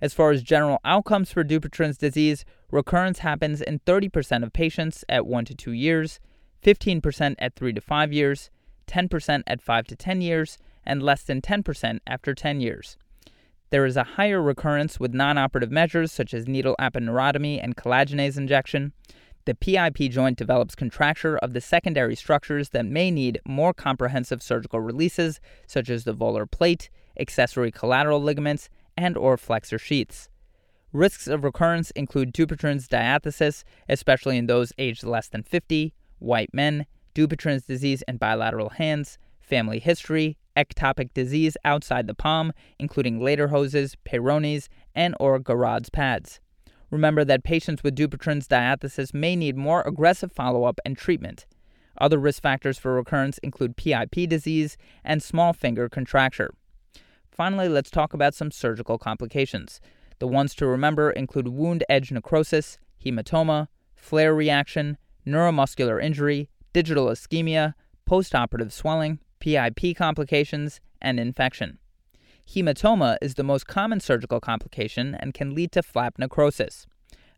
As 0.00 0.12
far 0.12 0.30
as 0.30 0.42
general 0.42 0.80
outcomes 0.84 1.32
for 1.32 1.44
Dupuytren's 1.44 1.96
disease, 1.96 2.44
recurrence 2.70 3.20
happens 3.20 3.60
in 3.60 3.80
30% 3.80 4.42
of 4.42 4.52
patients 4.52 5.04
at 5.08 5.26
1 5.26 5.44
to 5.46 5.54
2 5.54 5.72
years, 5.72 6.20
15% 6.62 7.34
at 7.38 7.54
3 7.54 7.72
to 7.72 7.80
5 7.80 8.12
years, 8.12 8.50
10% 8.86 9.42
at 9.46 9.60
5 9.60 9.86
to 9.86 9.96
10 9.96 10.20
years, 10.20 10.58
and 10.84 11.02
less 11.02 11.22
than 11.22 11.40
10% 11.40 11.98
after 12.06 12.34
10 12.34 12.60
years. 12.60 12.96
There 13.70 13.84
is 13.84 13.96
a 13.96 14.04
higher 14.04 14.40
recurrence 14.40 15.00
with 15.00 15.12
non 15.12 15.38
operative 15.38 15.72
measures 15.72 16.12
such 16.12 16.32
as 16.32 16.46
needle 16.46 16.76
aponeurotomy 16.80 17.62
and 17.62 17.76
collagenase 17.76 18.36
injection. 18.36 18.92
The 19.44 19.54
PIP 19.54 20.10
joint 20.10 20.38
develops 20.38 20.74
contracture 20.74 21.36
of 21.38 21.52
the 21.52 21.60
secondary 21.60 22.16
structures 22.16 22.70
that 22.70 22.86
may 22.86 23.10
need 23.10 23.40
more 23.44 23.72
comprehensive 23.72 24.42
surgical 24.42 24.80
releases, 24.80 25.40
such 25.66 25.88
as 25.88 26.04
the 26.04 26.14
volar 26.14 26.50
plate, 26.50 26.90
accessory 27.18 27.70
collateral 27.70 28.22
ligaments, 28.22 28.68
and 28.96 29.16
or 29.16 29.36
flexor 29.36 29.78
sheaths. 29.78 30.28
Risks 30.96 31.26
of 31.26 31.44
recurrence 31.44 31.90
include 31.90 32.32
Dupuytren's 32.32 32.88
diathesis, 32.88 33.64
especially 33.86 34.38
in 34.38 34.46
those 34.46 34.72
aged 34.78 35.04
less 35.04 35.28
than 35.28 35.42
50, 35.42 35.92
white 36.20 36.54
men, 36.54 36.86
Dupuytren's 37.14 37.64
disease 37.64 38.02
in 38.08 38.16
bilateral 38.16 38.70
hands, 38.70 39.18
family 39.38 39.78
history, 39.78 40.38
ectopic 40.56 41.12
disease 41.12 41.54
outside 41.66 42.06
the 42.06 42.14
palm, 42.14 42.50
including 42.78 43.20
Ledderhose's, 43.20 43.94
Peyronie's, 44.06 44.70
and 44.94 45.14
or 45.20 45.38
Garrod's 45.38 45.90
pads. 45.90 46.40
Remember 46.90 47.26
that 47.26 47.44
patients 47.44 47.82
with 47.82 47.94
Dupuytren's 47.94 48.48
diathesis 48.48 49.12
may 49.12 49.36
need 49.36 49.58
more 49.58 49.82
aggressive 49.82 50.32
follow-up 50.32 50.80
and 50.86 50.96
treatment. 50.96 51.44
Other 51.98 52.16
risk 52.18 52.40
factors 52.40 52.78
for 52.78 52.94
recurrence 52.94 53.36
include 53.42 53.76
PIP 53.76 54.30
disease 54.30 54.78
and 55.04 55.22
small 55.22 55.52
finger 55.52 55.90
contracture. 55.90 56.54
Finally, 57.30 57.68
let's 57.68 57.90
talk 57.90 58.14
about 58.14 58.32
some 58.32 58.50
surgical 58.50 58.96
complications. 58.96 59.78
The 60.18 60.26
ones 60.26 60.54
to 60.56 60.66
remember 60.66 61.10
include 61.10 61.48
wound 61.48 61.84
edge 61.88 62.10
necrosis, 62.10 62.78
hematoma, 63.04 63.68
flare 63.94 64.34
reaction, 64.34 64.96
neuromuscular 65.26 66.02
injury, 66.02 66.48
digital 66.72 67.06
ischemia, 67.06 67.74
postoperative 68.08 68.72
swelling, 68.72 69.18
PIP 69.40 69.96
complications, 69.96 70.80
and 71.02 71.20
infection. 71.20 71.78
Hematoma 72.48 73.18
is 73.20 73.34
the 73.34 73.42
most 73.42 73.66
common 73.66 74.00
surgical 74.00 74.40
complication 74.40 75.14
and 75.14 75.34
can 75.34 75.54
lead 75.54 75.72
to 75.72 75.82
flap 75.82 76.18
necrosis. 76.18 76.86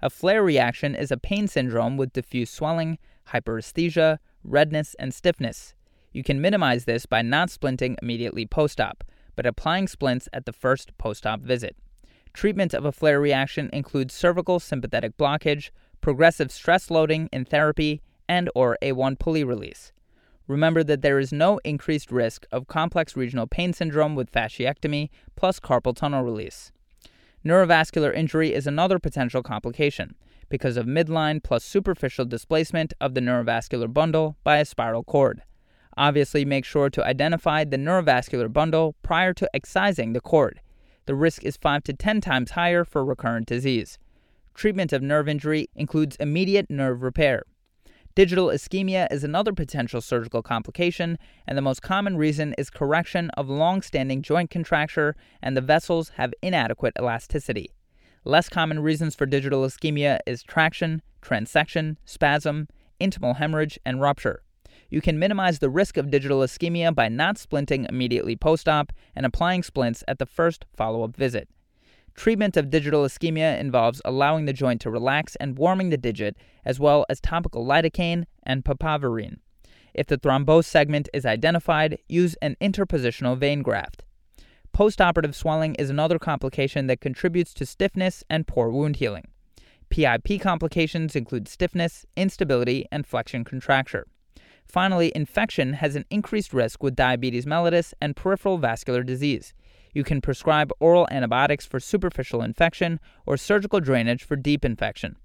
A 0.00 0.11
flare 0.11 0.42
reaction 0.44 0.94
is 0.94 1.11
a 1.11 1.16
pain 1.16 1.49
syndrome 1.49 1.97
with 1.97 2.12
diffuse 2.12 2.50
swelling, 2.50 2.99
hyperesthesia, 3.32 4.18
redness, 4.44 4.94
and 4.99 5.12
stiffness. 5.12 5.75
You 6.12 6.23
can 6.23 6.40
minimize 6.40 6.85
this 6.85 7.06
by 7.06 7.23
not 7.23 7.49
splinting 7.49 7.97
immediately 8.02 8.47
post 8.47 8.80
op, 8.80 9.02
but 9.35 9.47
applying 9.47 9.88
splints 9.88 10.28
at 10.32 10.47
the 10.47 10.52
first 10.52 10.97
post 10.99 11.26
op 11.26 11.40
visit. 11.40 11.76
Treatment 12.38 12.73
of 12.73 12.85
a 12.85 12.92
flare 12.92 13.21
reaction 13.21 13.68
includes 13.73 14.14
cervical 14.14 14.61
sympathetic 14.61 15.16
blockage, 15.16 15.71
progressive 16.00 16.52
stress 16.52 16.88
loading 16.88 17.28
in 17.33 17.45
therapy, 17.45 18.00
and 18.28 18.49
or 18.54 18.78
A1 18.80 19.18
pulley 19.18 19.42
release. 19.42 19.92
Remember 20.47 20.85
that 20.85 21.02
there 21.02 21.18
is 21.18 21.33
no 21.33 21.59
increased 21.64 22.12
risk 22.12 22.47
of 22.52 22.68
complex 22.68 23.16
regional 23.16 23.49
pain 23.49 23.73
syndrome 23.73 24.14
with 24.14 24.30
fasciectomy 24.30 25.09
plus 25.35 25.59
carpal 25.59 25.97
tunnel 25.97 26.23
release. 26.23 26.71
Neurovascular 27.45 28.14
injury 28.14 28.54
is 28.54 28.68
another 28.68 29.00
potential 29.00 29.42
complication 29.42 30.14
because 30.49 30.76
of 30.76 30.87
midline 30.87 31.42
plus 31.42 31.64
superficial 31.64 32.25
displacement 32.25 32.95
of 33.00 33.14
the 33.14 33.21
neurovascular 33.21 33.92
bundle 33.92 34.37
by 34.45 34.59
a 34.59 34.64
spiral 34.64 35.02
cord. 35.02 35.42
Obviously, 35.97 36.45
make 36.45 36.64
sure 36.64 36.88
to 36.88 37.04
identify 37.04 37.64
the 37.64 37.76
neurovascular 37.76 38.52
bundle 38.52 38.95
prior 39.02 39.35
to 39.35 39.50
excising 39.52 40.12
the 40.12 40.21
cord. 40.21 40.61
The 41.09 41.15
risk 41.15 41.43
is 41.43 41.57
5 41.57 41.85
to 41.85 41.95
10 41.95 42.21
times 42.21 42.50
higher 42.50 42.85
for 42.85 43.03
recurrent 43.03 43.47
disease. 43.47 43.99
Treatment 44.53 44.93
of 44.93 45.00
nerve 45.00 45.27
injury 45.27 45.71
includes 45.75 46.17
immediate 46.21 46.69
nerve 46.69 47.00
repair. 47.00 47.45
Digital 48.15 48.49
ischemia 48.49 49.11
is 49.11 49.25
another 49.25 49.55
potential 49.55 50.03
surgical 50.03 50.43
complication, 50.43 51.19
and 51.47 51.57
the 51.57 51.62
most 51.62 51.81
common 51.81 52.19
reason 52.19 52.55
is 52.59 52.69
correction 52.69 53.31
of 53.38 53.49
long 53.49 53.81
standing 53.81 54.21
joint 54.21 54.50
contracture 54.50 55.17
and 55.41 55.57
the 55.57 55.62
vessels 55.62 56.11
have 56.17 56.35
inadequate 56.43 56.93
elasticity. 56.99 57.71
Less 58.25 58.50
common 58.50 58.81
reasons 58.81 59.15
for 59.15 59.25
digital 59.25 59.62
ischemia 59.62 60.19
is 60.27 60.43
traction, 60.43 61.00
transection, 61.23 61.97
spasm, 62.05 62.69
intimal 63.00 63.37
hemorrhage, 63.37 63.79
and 63.87 64.03
rupture. 64.03 64.43
You 64.90 65.02
can 65.02 65.18
minimize 65.18 65.59
the 65.59 65.68
risk 65.68 65.99
of 65.99 66.11
digital 66.11 66.40
ischemia 66.40 66.95
by 66.95 67.09
not 67.09 67.37
splinting 67.37 67.88
immediately 67.88 68.37
post 68.37 68.68
op 68.68 68.92
and 69.14 69.26
applying 69.26 69.62
splints 69.62 70.02
at 70.09 70.18
the 70.18 70.26
first 70.26 70.64
follow 70.75 71.02
up 71.02 71.14
visit. 71.14 71.49
Treatment 72.14 72.57
of 72.57 72.71
digital 72.71 73.04
ischemia 73.04 73.61
involves 73.61 74.00
allowing 74.04 74.47
the 74.47 74.52
joint 74.52 74.80
to 74.80 74.90
relax 74.90 75.37
and 75.37 75.59
warming 75.59 75.90
the 75.90 75.99
digit, 75.99 76.37
as 76.64 76.80
well 76.80 77.04
as 77.09 77.21
topical 77.21 77.64
lidocaine 77.64 78.25
and 78.42 78.64
papaverine. 78.64 79.37
If 79.95 80.07
the 80.07 80.16
thrombosed 80.16 80.64
segment 80.64 81.09
is 81.12 81.26
identified, 81.26 81.99
use 82.09 82.35
an 82.40 82.57
interpositional 82.61 83.37
vein 83.37 83.62
graft. 83.62 84.04
Postoperative 84.75 85.35
swelling 85.35 85.75
is 85.75 85.90
another 85.90 86.18
complication 86.18 86.87
that 86.87 87.00
contributes 87.00 87.52
to 87.54 87.66
stiffness 87.66 88.25
and 88.30 88.47
poor 88.47 88.71
wound 88.71 88.97
healing. 88.97 89.28
PIP 89.90 90.40
complications 90.40 91.14
include 91.14 91.47
stiffness, 91.47 92.07
instability, 92.16 92.87
and 92.90 93.07
flexion 93.07 93.45
contracture. 93.45 94.07
Finally, 94.69 95.11
infection 95.15 95.73
has 95.73 95.97
an 95.97 96.05
increased 96.11 96.53
risk 96.53 96.83
with 96.83 96.95
diabetes 96.95 97.47
mellitus 97.47 97.95
and 98.03 98.15
peripheral 98.15 98.59
vascular 98.59 99.03
disease. 99.03 99.55
You 99.95 100.05
can 100.05 100.21
prescribe 100.21 100.71
oral 100.79 101.09
antibiotics 101.11 101.65
for 101.65 101.81
superficial 101.81 102.43
infection 102.43 103.01
or 103.25 103.39
surgical 103.39 103.81
drainage 103.81 104.23
for 104.23 104.37
deep 104.37 104.65
infection. 104.65 105.17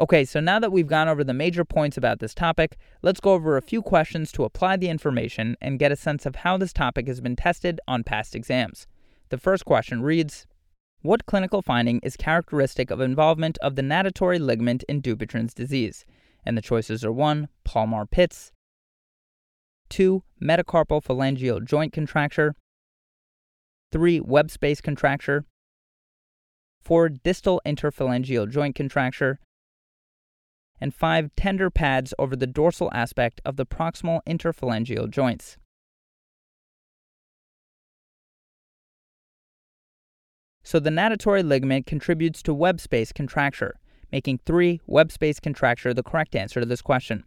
Okay, 0.00 0.24
so 0.24 0.40
now 0.40 0.58
that 0.60 0.72
we've 0.72 0.86
gone 0.86 1.08
over 1.08 1.24
the 1.24 1.34
major 1.34 1.64
points 1.64 1.96
about 1.96 2.20
this 2.20 2.32
topic, 2.32 2.76
let's 3.02 3.20
go 3.20 3.32
over 3.32 3.56
a 3.56 3.62
few 3.62 3.82
questions 3.82 4.30
to 4.32 4.44
apply 4.44 4.76
the 4.76 4.88
information 4.88 5.56
and 5.60 5.78
get 5.78 5.92
a 5.92 5.96
sense 5.96 6.24
of 6.24 6.36
how 6.36 6.56
this 6.56 6.72
topic 6.72 7.08
has 7.08 7.20
been 7.20 7.36
tested 7.36 7.80
on 7.86 8.04
past 8.04 8.34
exams. 8.34 8.86
The 9.28 9.38
first 9.38 9.64
question 9.64 10.02
reads 10.02 10.46
What 11.02 11.26
clinical 11.26 11.62
finding 11.62 11.98
is 12.02 12.16
characteristic 12.16 12.90
of 12.90 13.00
involvement 13.00 13.58
of 13.58 13.74
the 13.74 13.82
natatory 13.82 14.38
ligament 14.38 14.84
in 14.88 15.02
Dupuytren's 15.02 15.52
disease? 15.52 16.06
And 16.48 16.56
the 16.56 16.62
choices 16.62 17.04
are 17.04 17.12
1. 17.12 17.48
Palmar 17.64 18.06
pits, 18.06 18.52
2. 19.90 20.22
Metacarpal 20.42 21.04
phalangeal 21.04 21.62
joint 21.62 21.92
contracture, 21.92 22.54
3. 23.92 24.20
Web 24.20 24.50
space 24.50 24.80
contracture. 24.80 25.44
4. 26.80 27.10
Distal 27.10 27.60
interphalangeal 27.66 28.50
joint 28.50 28.74
contracture. 28.74 29.38
And 30.80 30.94
5. 30.94 31.30
Tender 31.36 31.68
pads 31.68 32.14
over 32.18 32.34
the 32.34 32.46
dorsal 32.46 32.90
aspect 32.94 33.42
of 33.44 33.56
the 33.56 33.66
proximal 33.66 34.20
interphalangeal 34.26 35.10
joints. 35.10 35.58
So 40.62 40.80
the 40.80 40.88
natatory 40.88 41.46
ligament 41.46 41.84
contributes 41.84 42.42
to 42.44 42.54
web 42.54 42.80
space 42.80 43.12
contracture, 43.12 43.78
making 44.12 44.40
3 44.46 44.80
web 44.86 45.12
space 45.12 45.40
contracture 45.40 45.94
the 45.94 46.02
correct 46.02 46.34
answer 46.34 46.60
to 46.60 46.66
this 46.66 46.82
question. 46.82 47.24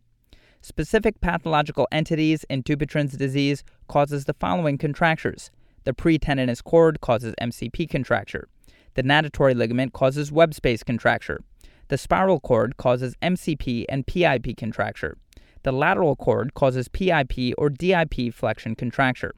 Specific 0.61 1.19
pathological 1.21 1.87
entities 1.91 2.45
in 2.49 2.61
Dupuytren's 2.63 3.17
disease 3.17 3.63
causes 3.87 4.25
the 4.25 4.33
following 4.33 4.77
contractures. 4.77 5.49
The 5.85 5.93
pretendinous 5.93 6.61
cord 6.61 7.01
causes 7.01 7.33
MCP 7.41 7.89
contracture. 7.89 8.47
The 8.93 9.03
natatory 9.03 9.55
ligament 9.55 9.93
causes 9.93 10.31
web 10.31 10.53
space 10.53 10.83
contracture. 10.83 11.41
The 11.87 11.97
spiral 11.97 12.39
cord 12.39 12.77
causes 12.77 13.15
MCP 13.21 13.85
and 13.89 14.05
PIP 14.05 14.55
contracture. 14.57 15.17
The 15.63 15.71
lateral 15.71 16.15
cord 16.15 16.53
causes 16.53 16.87
PIP 16.87 17.55
or 17.57 17.69
DIP 17.69 18.33
flexion 18.33 18.75
contracture. 18.75 19.33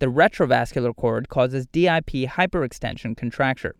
The 0.00 0.06
retrovascular 0.06 0.94
cord 0.94 1.28
causes 1.28 1.66
DIP 1.66 2.28
hyperextension 2.28 3.16
contracture. 3.16 3.76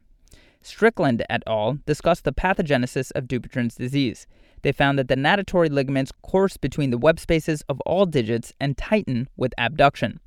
Strickland 0.67 1.23
et 1.29 1.43
al. 1.47 1.79
discussed 1.85 2.25
the 2.25 2.33
pathogenesis 2.33 3.13
of 3.15 3.29
Dupuytren's 3.29 3.75
disease. 3.75 4.27
They 4.63 4.73
found 4.73 4.99
that 4.99 5.09
the 5.09 5.17
natatory 5.17 5.71
ligaments 5.71 6.11
course 6.23 6.57
between 6.57 6.91
the 6.91 6.99
web 6.99 7.21
spaces 7.21 7.63
of 7.69 7.81
all 7.83 8.07
digits 8.07 8.55
and 8.59 8.79
tighten 8.79 9.29
with 9.37 9.53
abduction. 9.59 10.21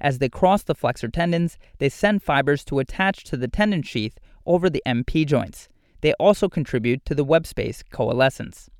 As 0.00 0.18
they 0.18 0.28
cross 0.28 0.62
the 0.62 0.76
flexor 0.76 1.08
tendons, 1.08 1.58
they 1.78 1.88
send 1.88 2.22
fibers 2.22 2.64
to 2.66 2.78
attach 2.78 3.24
to 3.24 3.36
the 3.36 3.48
tendon 3.48 3.82
sheath 3.82 4.16
over 4.46 4.70
the 4.70 4.82
MP 4.86 5.26
joints. 5.26 5.68
They 6.02 6.14
also 6.14 6.48
contribute 6.48 7.04
to 7.06 7.14
the 7.14 7.24
web 7.24 7.46
space 7.46 7.82
coalescence. 7.90 8.70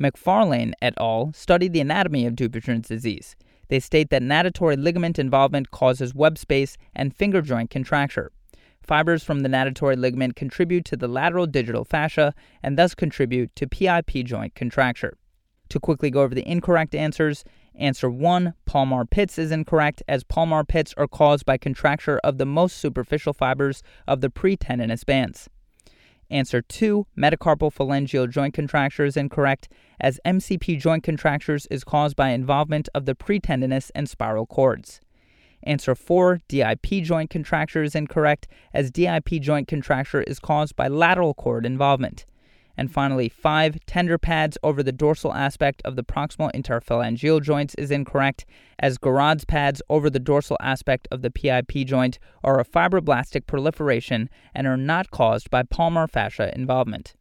McFarlane 0.00 0.72
et 0.82 0.94
al. 0.98 1.32
studied 1.34 1.72
the 1.72 1.80
anatomy 1.80 2.26
of 2.26 2.34
Dupuytren's 2.34 2.88
disease. 2.88 3.36
They 3.68 3.80
state 3.80 4.10
that 4.10 4.22
natatory 4.22 4.76
ligament 4.76 5.18
involvement 5.18 5.70
causes 5.70 6.14
web 6.14 6.38
space 6.38 6.76
and 6.94 7.14
finger 7.14 7.42
joint 7.42 7.70
contracture. 7.70 8.32
Fibers 8.86 9.24
from 9.24 9.40
the 9.40 9.48
natatory 9.48 9.96
ligament 9.96 10.36
contribute 10.36 10.84
to 10.84 10.96
the 10.96 11.08
lateral 11.08 11.46
digital 11.46 11.84
fascia 11.84 12.32
and 12.62 12.78
thus 12.78 12.94
contribute 12.94 13.54
to 13.56 13.66
PIP 13.66 14.24
joint 14.24 14.54
contracture. 14.54 15.16
To 15.70 15.80
quickly 15.80 16.10
go 16.10 16.22
over 16.22 16.34
the 16.34 16.48
incorrect 16.48 16.94
answers, 16.94 17.42
answer 17.74 18.08
1, 18.08 18.54
palmar 18.64 19.04
pits 19.04 19.38
is 19.38 19.50
incorrect 19.50 20.04
as 20.06 20.22
palmar 20.22 20.62
pits 20.64 20.94
are 20.96 21.08
caused 21.08 21.44
by 21.44 21.58
contracture 21.58 22.18
of 22.22 22.38
the 22.38 22.46
most 22.46 22.76
superficial 22.76 23.32
fibers 23.32 23.82
of 24.06 24.20
the 24.20 24.30
pretendinous 24.30 25.02
bands. 25.02 25.48
Answer 26.30 26.62
2, 26.62 27.06
metacarpal 27.18 27.74
phalangeal 27.74 28.30
joint 28.30 28.54
contracture 28.54 29.04
is 29.04 29.16
incorrect, 29.16 29.68
as 30.00 30.20
MCP 30.24 30.78
joint 30.78 31.02
contractures 31.02 31.66
is 31.70 31.82
caused 31.82 32.14
by 32.14 32.30
involvement 32.30 32.88
of 32.94 33.04
the 33.04 33.14
pretendinous 33.16 33.90
and 33.96 34.08
spiral 34.08 34.46
cords. 34.46 35.00
Answer 35.66 35.96
4, 35.96 36.40
DIP 36.46 37.02
joint 37.02 37.28
contracture 37.28 37.82
is 37.82 37.96
incorrect, 37.96 38.46
as 38.72 38.92
DIP 38.92 39.40
joint 39.40 39.66
contracture 39.66 40.22
is 40.22 40.38
caused 40.38 40.76
by 40.76 40.86
lateral 40.86 41.34
cord 41.34 41.66
involvement. 41.66 42.24
And 42.76 42.92
finally, 42.92 43.28
5. 43.28 43.78
Tender 43.84 44.16
pads 44.16 44.56
over 44.62 44.82
the 44.82 44.92
dorsal 44.92 45.34
aspect 45.34 45.82
of 45.84 45.96
the 45.96 46.04
proximal 46.04 46.52
interphalangeal 46.52 47.42
joints 47.42 47.74
is 47.74 47.90
incorrect, 47.90 48.44
as 48.78 48.96
Garrod's 48.96 49.44
pads 49.44 49.82
over 49.88 50.08
the 50.08 50.20
dorsal 50.20 50.56
aspect 50.60 51.08
of 51.10 51.22
the 51.22 51.30
PIP 51.30 51.84
joint 51.84 52.20
are 52.44 52.60
a 52.60 52.64
fibroblastic 52.64 53.46
proliferation 53.46 54.30
and 54.54 54.68
are 54.68 54.76
not 54.76 55.10
caused 55.10 55.50
by 55.50 55.64
palmar 55.64 56.06
fascia 56.06 56.54
involvement. 56.54 57.14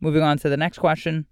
Moving 0.00 0.22
on 0.22 0.38
to 0.38 0.48
the 0.48 0.56
next 0.56 0.78
question. 0.78 1.26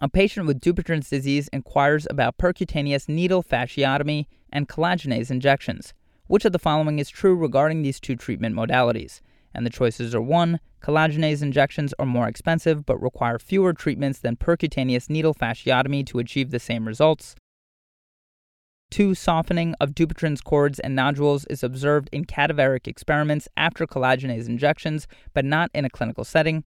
A 0.00 0.08
patient 0.08 0.46
with 0.46 0.60
Dupuytren's 0.60 1.10
disease 1.10 1.48
inquires 1.52 2.06
about 2.08 2.38
percutaneous 2.38 3.08
needle 3.08 3.42
fasciotomy 3.42 4.26
and 4.52 4.68
collagenase 4.68 5.30
injections. 5.30 5.94
Which 6.26 6.44
of 6.44 6.52
the 6.52 6.58
following 6.58 6.98
is 6.98 7.10
true 7.10 7.34
regarding 7.34 7.82
these 7.82 8.00
two 8.00 8.16
treatment 8.16 8.54
modalities? 8.54 9.20
and 9.54 9.66
the 9.66 9.70
choices 9.70 10.14
are 10.14 10.22
1. 10.22 10.60
Collagenase 10.82 11.42
injections 11.42 11.94
are 11.98 12.06
more 12.06 12.28
expensive 12.28 12.84
but 12.84 13.00
require 13.00 13.38
fewer 13.38 13.72
treatments 13.72 14.18
than 14.18 14.36
percutaneous 14.36 15.08
needle 15.08 15.34
fasciotomy 15.34 16.04
to 16.06 16.18
achieve 16.18 16.50
the 16.50 16.58
same 16.58 16.86
results. 16.86 17.34
2. 18.90 19.14
Softening 19.14 19.74
of 19.80 19.94
Dupuytren's 19.94 20.42
cords 20.42 20.78
and 20.78 20.94
nodules 20.94 21.46
is 21.46 21.62
observed 21.62 22.10
in 22.12 22.26
cadaveric 22.26 22.86
experiments 22.86 23.48
after 23.56 23.86
collagenase 23.86 24.48
injections, 24.48 25.06
but 25.32 25.44
not 25.44 25.70
in 25.72 25.84
a 25.84 25.90
clinical 25.90 26.24
setting. 26.24 26.64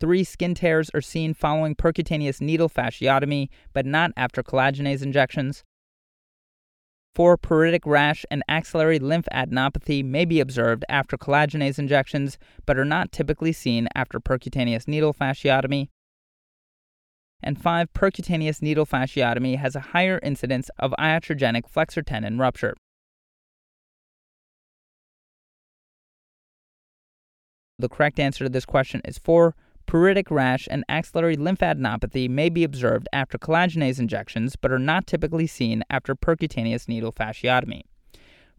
3. 0.00 0.22
Skin 0.22 0.54
tears 0.54 0.90
are 0.94 1.00
seen 1.00 1.34
following 1.34 1.74
percutaneous 1.74 2.40
needle 2.40 2.68
fasciotomy, 2.68 3.48
but 3.72 3.86
not 3.86 4.12
after 4.16 4.44
collagenase 4.44 5.02
injections. 5.02 5.64
4. 7.18 7.36
Pruritic 7.36 7.80
rash 7.84 8.24
and 8.30 8.44
axillary 8.46 9.00
lymphadenopathy 9.00 10.04
may 10.04 10.24
be 10.24 10.38
observed 10.38 10.84
after 10.88 11.18
collagenase 11.18 11.76
injections, 11.76 12.38
but 12.64 12.78
are 12.78 12.84
not 12.84 13.10
typically 13.10 13.50
seen 13.50 13.88
after 13.96 14.20
percutaneous 14.20 14.86
needle 14.86 15.12
fasciotomy. 15.12 15.88
And 17.42 17.60
5. 17.60 17.92
Percutaneous 17.92 18.62
needle 18.62 18.86
fasciotomy 18.86 19.58
has 19.58 19.74
a 19.74 19.80
higher 19.80 20.20
incidence 20.22 20.70
of 20.78 20.94
iatrogenic 20.96 21.68
flexor 21.68 22.02
tendon 22.02 22.38
rupture. 22.38 22.76
The 27.80 27.88
correct 27.88 28.20
answer 28.20 28.44
to 28.44 28.48
this 28.48 28.64
question 28.64 29.00
is 29.04 29.18
4. 29.18 29.56
Pruritic 29.88 30.30
rash 30.30 30.68
and 30.70 30.84
axillary 30.90 31.34
lymphadenopathy 31.34 32.28
may 32.28 32.50
be 32.50 32.62
observed 32.62 33.08
after 33.10 33.38
collagenase 33.38 33.98
injections 33.98 34.54
but 34.54 34.70
are 34.70 34.78
not 34.78 35.06
typically 35.06 35.46
seen 35.46 35.82
after 35.88 36.14
percutaneous 36.14 36.88
needle 36.88 37.10
fasciotomy. 37.10 37.84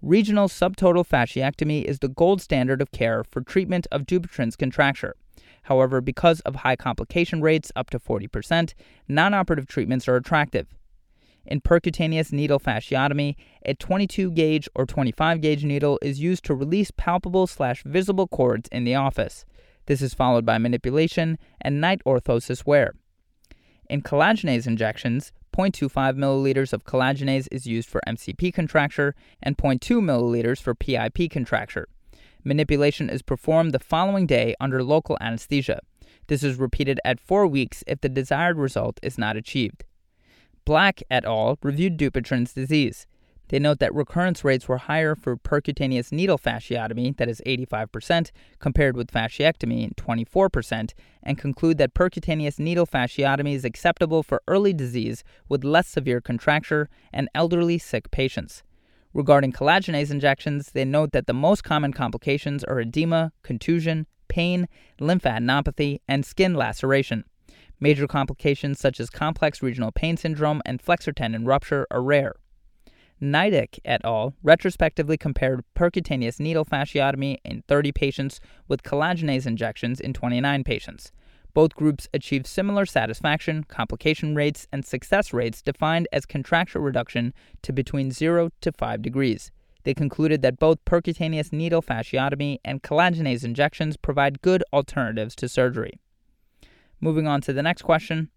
Regional 0.01 0.47
subtotal 0.47 1.07
fasciectomy 1.07 1.83
is 1.83 1.99
the 1.99 2.07
gold 2.07 2.41
standard 2.41 2.81
of 2.81 2.91
care 2.91 3.23
for 3.23 3.41
treatment 3.41 3.85
of 3.91 4.07
Dupuytren's 4.07 4.55
contracture. 4.55 5.15
However, 5.63 6.01
because 6.01 6.39
of 6.41 6.55
high 6.55 6.75
complication 6.75 7.43
rates 7.43 7.71
up 7.75 7.91
to 7.91 7.99
40%, 7.99 8.73
non-operative 9.07 9.67
treatments 9.67 10.07
are 10.07 10.15
attractive. 10.15 10.73
In 11.45 11.61
percutaneous 11.61 12.31
needle 12.31 12.59
fasciotomy, 12.59 13.35
a 13.67 13.75
22 13.75 14.31
gauge 14.31 14.67
or 14.73 14.87
25 14.87 15.41
gauge 15.41 15.63
needle 15.63 15.99
is 16.01 16.19
used 16.19 16.43
to 16.45 16.55
release 16.55 16.89
palpable 16.89 17.45
slash 17.45 17.83
visible 17.83 18.27
cords 18.27 18.67
in 18.71 18.83
the 18.83 18.95
office. 18.95 19.45
This 19.89 20.03
is 20.03 20.13
followed 20.13 20.45
by 20.45 20.59
manipulation 20.59 21.39
and 21.59 21.81
night 21.81 22.03
orthosis 22.05 22.63
wear. 22.63 22.93
In 23.89 24.03
collagenase 24.03 24.67
injections, 24.67 25.31
0.25 25.57 26.15
milliliters 26.15 26.73
of 26.73 26.85
collagenase 26.85 27.47
is 27.51 27.65
used 27.65 27.89
for 27.89 27.99
MCP 28.07 28.53
contracture 28.53 29.15
and 29.41 29.57
0.2 29.57 29.99
milliliters 29.99 30.61
for 30.61 30.75
PIP 30.75 31.31
contracture. 31.31 31.87
Manipulation 32.43 33.09
is 33.09 33.23
performed 33.23 33.71
the 33.71 33.79
following 33.79 34.27
day 34.27 34.53
under 34.59 34.83
local 34.83 35.17
anesthesia. 35.19 35.79
This 36.27 36.43
is 36.43 36.59
repeated 36.59 36.99
at 37.03 37.19
4 37.19 37.47
weeks 37.47 37.83
if 37.87 38.01
the 38.01 38.09
desired 38.09 38.57
result 38.57 38.99
is 39.01 39.17
not 39.17 39.37
achieved. 39.37 39.85
Black 40.65 41.01
et 41.09 41.25
al. 41.25 41.57
reviewed 41.63 41.97
Dupuytren's 41.97 42.53
disease. 42.53 43.07
They 43.49 43.57
note 43.57 43.79
that 43.79 43.93
recurrence 43.95 44.43
rates 44.43 44.67
were 44.67 44.77
higher 44.77 45.15
for 45.15 45.35
percutaneous 45.35 46.11
needle 46.11 46.37
fasciotomy, 46.37 47.17
that 47.17 47.27
is 47.27 47.41
85%, 47.47 48.29
compared 48.59 48.95
with 48.95 49.11
fasciectomy, 49.11 49.95
24%, 49.95 50.93
and 51.23 51.37
conclude 51.37 51.79
that 51.79 51.95
percutaneous 51.95 52.59
needle 52.59 52.85
fasciotomy 52.85 53.55
is 53.55 53.65
acceptable 53.65 54.21
for 54.21 54.43
early 54.47 54.71
disease 54.71 55.23
with 55.49 55.63
less 55.63 55.87
severe 55.87 56.21
contracture 56.21 56.89
and 57.11 57.27
elderly 57.33 57.79
sick 57.79 58.11
patients. 58.11 58.61
Regarding 59.15 59.51
collagenase 59.51 60.11
injections, 60.11 60.71
they 60.73 60.85
note 60.85 61.11
that 61.13 61.25
the 61.25 61.33
most 61.33 61.63
common 61.63 61.91
complications 61.91 62.63
are 62.63 62.79
edema, 62.79 63.31
contusion, 63.41 64.05
pain, 64.27 64.67
lymphadenopathy, 65.01 66.01
and 66.07 66.23
skin 66.23 66.53
laceration. 66.53 67.23
Major 67.79 68.05
complications 68.05 68.79
such 68.79 68.99
as 68.99 69.09
complex 69.09 69.63
regional 69.63 69.91
pain 69.91 70.17
syndrome 70.17 70.61
and 70.67 70.79
flexor 70.79 71.11
tendon 71.11 71.45
rupture 71.45 71.87
are 71.89 72.03
rare. 72.03 72.35
Nydick 73.21 73.79
et 73.83 74.01
al. 74.03 74.33
retrospectively 74.43 75.17
compared 75.17 75.63
percutaneous 75.75 76.39
needle 76.39 76.63
fasciotomy 76.63 77.37
in 77.43 77.63
30 77.67 77.91
patients 77.91 78.39
with 78.67 78.83
collagenase 78.83 79.45
injections 79.45 79.99
in 79.99 80.13
29 80.13 80.63
patients. 80.63 81.11
Both 81.53 81.75
groups 81.75 82.07
achieved 82.13 82.47
similar 82.47 82.85
satisfaction, 82.85 83.65
complication 83.65 84.35
rates, 84.35 84.67
and 84.71 84.85
success 84.85 85.33
rates 85.33 85.61
defined 85.61 86.07
as 86.13 86.25
contracture 86.25 86.79
reduction 86.79 87.33
to 87.63 87.73
between 87.73 88.11
0 88.11 88.51
to 88.61 88.71
5 88.71 89.01
degrees. 89.01 89.51
They 89.83 89.93
concluded 89.93 90.41
that 90.41 90.59
both 90.59 90.83
percutaneous 90.85 91.51
needle 91.51 91.81
fasciotomy 91.81 92.59
and 92.63 92.83
collagenase 92.83 93.43
injections 93.43 93.97
provide 93.97 94.41
good 94.41 94.63
alternatives 94.71 95.35
to 95.35 95.49
surgery. 95.49 95.99
Moving 97.01 97.27
on 97.27 97.41
to 97.41 97.53
the 97.53 97.63
next 97.63 97.81
question 97.81 98.29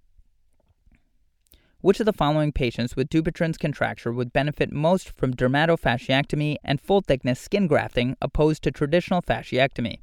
which 1.82 1.98
of 1.98 2.06
the 2.06 2.12
following 2.12 2.52
patients 2.52 2.94
with 2.94 3.10
Dupuytren's 3.10 3.58
contracture 3.58 4.12
would 4.12 4.32
benefit 4.32 4.72
most 4.72 5.10
from 5.16 5.34
dermatofasciectomy 5.34 6.56
and 6.64 6.80
full 6.80 7.00
thickness 7.00 7.40
skin 7.40 7.66
grafting 7.66 8.16
opposed 8.22 8.62
to 8.62 8.70
traditional 8.70 9.20
fasciectomy? 9.20 9.98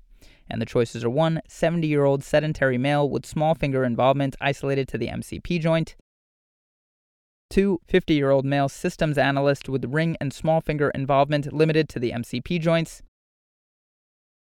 And 0.50 0.62
the 0.62 0.66
choices 0.66 1.06
are 1.06 1.10
1. 1.10 1.40
70 1.48 1.88
year 1.88 2.04
old 2.04 2.22
sedentary 2.22 2.78
male 2.78 3.10
with 3.10 3.26
small 3.26 3.56
finger 3.56 3.86
involvement 3.86 4.36
isolated 4.42 4.90
to 4.90 4.98
the 4.98 5.08
MCP 5.08 5.62
joint. 5.62 5.96
2. 7.50 7.80
50 7.88 8.14
year 8.14 8.30
old 8.30 8.44
male 8.44 8.68
systems 8.68 9.18
analyst 9.18 9.70
with 9.70 9.86
ring 9.86 10.18
and 10.20 10.34
small 10.34 10.60
finger 10.60 10.90
involvement 10.90 11.54
limited 11.54 11.88
to 11.90 12.00
the 12.00 12.12
MCP 12.12 12.60
joints. 12.60 13.04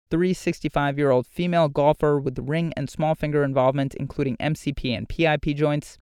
three 0.09 0.33
65 0.33 0.97
year 0.97 1.11
old 1.11 1.27
female 1.27 1.69
golfer 1.69 2.19
with 2.19 2.39
ring 2.39 2.73
and 2.75 2.89
small 2.89 3.13
finger 3.13 3.43
involvement, 3.43 3.93
including 3.93 4.35
MCP 4.37 4.97
and 4.97 5.07
PIP 5.07 5.55
joints, 5.55 5.99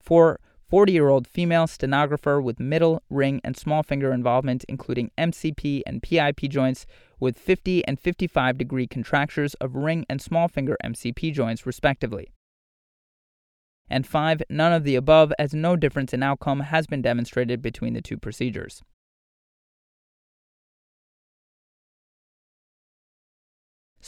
four 0.00 0.40
40 0.70 0.92
year 0.92 1.08
old 1.08 1.26
female 1.26 1.66
stenographer 1.66 2.40
with 2.40 2.60
middle, 2.60 3.02
ring, 3.10 3.40
and 3.42 3.56
small 3.56 3.82
finger 3.82 4.12
involvement, 4.12 4.64
including 4.68 5.10
MCP 5.18 5.82
and 5.84 6.00
PIP 6.00 6.48
joints, 6.48 6.86
with 7.18 7.36
50 7.36 7.84
and 7.86 7.98
55 7.98 8.56
degree 8.56 8.86
contractures 8.86 9.54
of 9.54 9.74
ring 9.74 10.06
and 10.08 10.22
small 10.22 10.46
finger 10.46 10.76
MCP 10.84 11.34
joints, 11.34 11.66
respectively. 11.66 12.30
And 13.88 14.06
five, 14.06 14.42
none 14.48 14.72
of 14.72 14.84
the 14.84 14.94
above, 14.94 15.32
as 15.40 15.52
no 15.52 15.74
difference 15.74 16.14
in 16.14 16.22
outcome 16.22 16.60
has 16.60 16.86
been 16.86 17.02
demonstrated 17.02 17.60
between 17.60 17.94
the 17.94 18.00
two 18.00 18.16
procedures. 18.16 18.84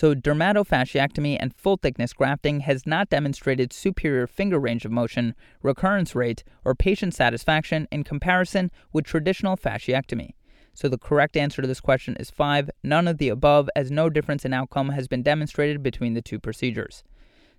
So, 0.02 0.16
dermatofasciectomy 0.16 1.36
and 1.38 1.54
full 1.54 1.76
thickness 1.76 2.12
grafting 2.12 2.58
has 2.62 2.88
not 2.88 3.08
demonstrated 3.08 3.72
superior 3.72 4.26
finger 4.26 4.58
range 4.58 4.84
of 4.84 4.90
motion, 4.90 5.36
recurrence 5.62 6.16
rate, 6.16 6.42
or 6.64 6.74
patient 6.74 7.14
satisfaction 7.14 7.86
in 7.92 8.02
comparison 8.02 8.72
with 8.92 9.04
traditional 9.04 9.56
fasciectomy. 9.56 10.30
So, 10.74 10.88
the 10.88 10.98
correct 10.98 11.36
answer 11.36 11.62
to 11.62 11.68
this 11.68 11.80
question 11.80 12.16
is 12.18 12.32
5, 12.32 12.68
none 12.82 13.06
of 13.06 13.18
the 13.18 13.28
above, 13.28 13.70
as 13.76 13.92
no 13.92 14.10
difference 14.10 14.44
in 14.44 14.52
outcome 14.52 14.88
has 14.88 15.06
been 15.06 15.22
demonstrated 15.22 15.84
between 15.84 16.14
the 16.14 16.20
two 16.20 16.40
procedures. 16.40 17.04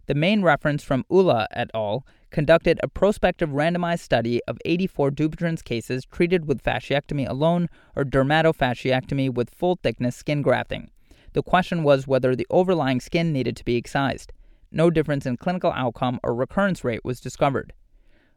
The 0.08 0.14
main 0.14 0.42
reference 0.42 0.84
from 0.84 1.06
Ullah 1.10 1.48
et 1.52 1.72
al. 1.74 2.06
conducted 2.30 2.78
a 2.84 2.90
prospective 2.90 3.52
randomized 3.52 4.02
study 4.02 4.42
of 4.50 4.58
84 4.66 5.12
Dupuytren's 5.12 5.62
cases 5.62 6.04
treated 6.12 6.46
with 6.46 6.62
fasciectomy 6.62 7.26
alone 7.26 7.70
or 7.96 8.04
dermatofasciectomy 8.04 9.34
with 9.34 9.50
full 9.50 9.80
thickness 9.82 10.18
skin 10.18 10.42
grafting. 10.42 10.90
The 11.34 11.44
question 11.44 11.84
was 11.84 12.08
whether 12.08 12.36
the 12.36 12.48
overlying 12.50 13.00
skin 13.00 13.34
needed 13.34 13.58
to 13.58 13.66
be 13.66 13.76
excised. 13.76 14.32
No 14.72 14.90
difference 14.90 15.26
in 15.26 15.38
clinical 15.38 15.72
outcome 15.72 16.20
or 16.24 16.34
recurrence 16.34 16.84
rate 16.84 17.04
was 17.04 17.20
discovered. 17.20 17.74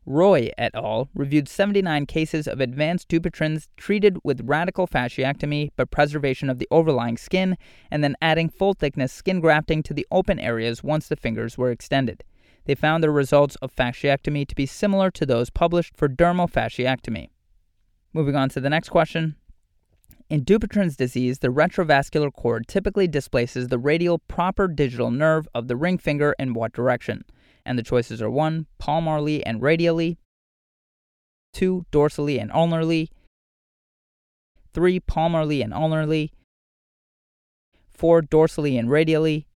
Roy 0.08 0.50
et 0.56 0.70
al. 0.74 1.08
reviewed 1.14 1.48
79 1.48 2.06
cases 2.06 2.46
of 2.46 2.60
advanced 2.60 3.08
Dupuytren's 3.08 3.68
treated 3.76 4.18
with 4.22 4.40
radical 4.44 4.86
fasciectomy 4.86 5.70
but 5.76 5.90
preservation 5.90 6.48
of 6.48 6.58
the 6.58 6.68
overlying 6.70 7.16
skin, 7.16 7.56
and 7.90 8.04
then 8.04 8.16
adding 8.22 8.48
full 8.48 8.72
thickness 8.72 9.12
skin 9.12 9.40
grafting 9.40 9.82
to 9.82 9.92
the 9.92 10.06
open 10.12 10.38
areas 10.38 10.84
once 10.84 11.08
the 11.08 11.16
fingers 11.16 11.58
were 11.58 11.72
extended. 11.72 12.22
They 12.66 12.76
found 12.76 13.02
the 13.02 13.10
results 13.10 13.56
of 13.56 13.74
fasciectomy 13.74 14.46
to 14.46 14.54
be 14.54 14.66
similar 14.66 15.10
to 15.10 15.26
those 15.26 15.50
published 15.50 15.96
for 15.96 16.08
dermal 16.08 16.50
fasciectomy. 16.50 17.30
Moving 18.12 18.36
on 18.36 18.48
to 18.50 18.60
the 18.60 18.70
next 18.70 18.90
question. 18.90 19.34
In 20.28 20.44
Dupuytren's 20.44 20.96
disease, 20.96 21.38
the 21.38 21.48
retrovascular 21.48 22.32
cord 22.32 22.66
typically 22.66 23.06
displaces 23.06 23.68
the 23.68 23.78
radial 23.78 24.18
proper 24.18 24.66
digital 24.66 25.12
nerve 25.12 25.46
of 25.54 25.68
the 25.68 25.76
ring 25.76 25.98
finger 25.98 26.34
in 26.36 26.52
what 26.52 26.72
direction? 26.72 27.24
And 27.64 27.78
the 27.78 27.84
choices 27.84 28.20
are 28.20 28.30
1. 28.30 28.66
Palmarly 28.80 29.42
and 29.46 29.62
radially, 29.62 30.18
2. 31.52 31.86
Dorsally 31.92 32.40
and 32.40 32.50
ulnarly, 32.52 33.10
3. 34.74 34.98
Palmarly 35.00 35.62
and 35.62 35.72
ulnarly, 35.72 36.32
4. 37.90 38.22
Dorsally 38.22 38.76
and 38.76 38.90
radially, 38.90 39.46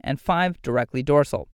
and 0.00 0.20
5. 0.20 0.62
Directly 0.62 1.02
dorsal. 1.02 1.48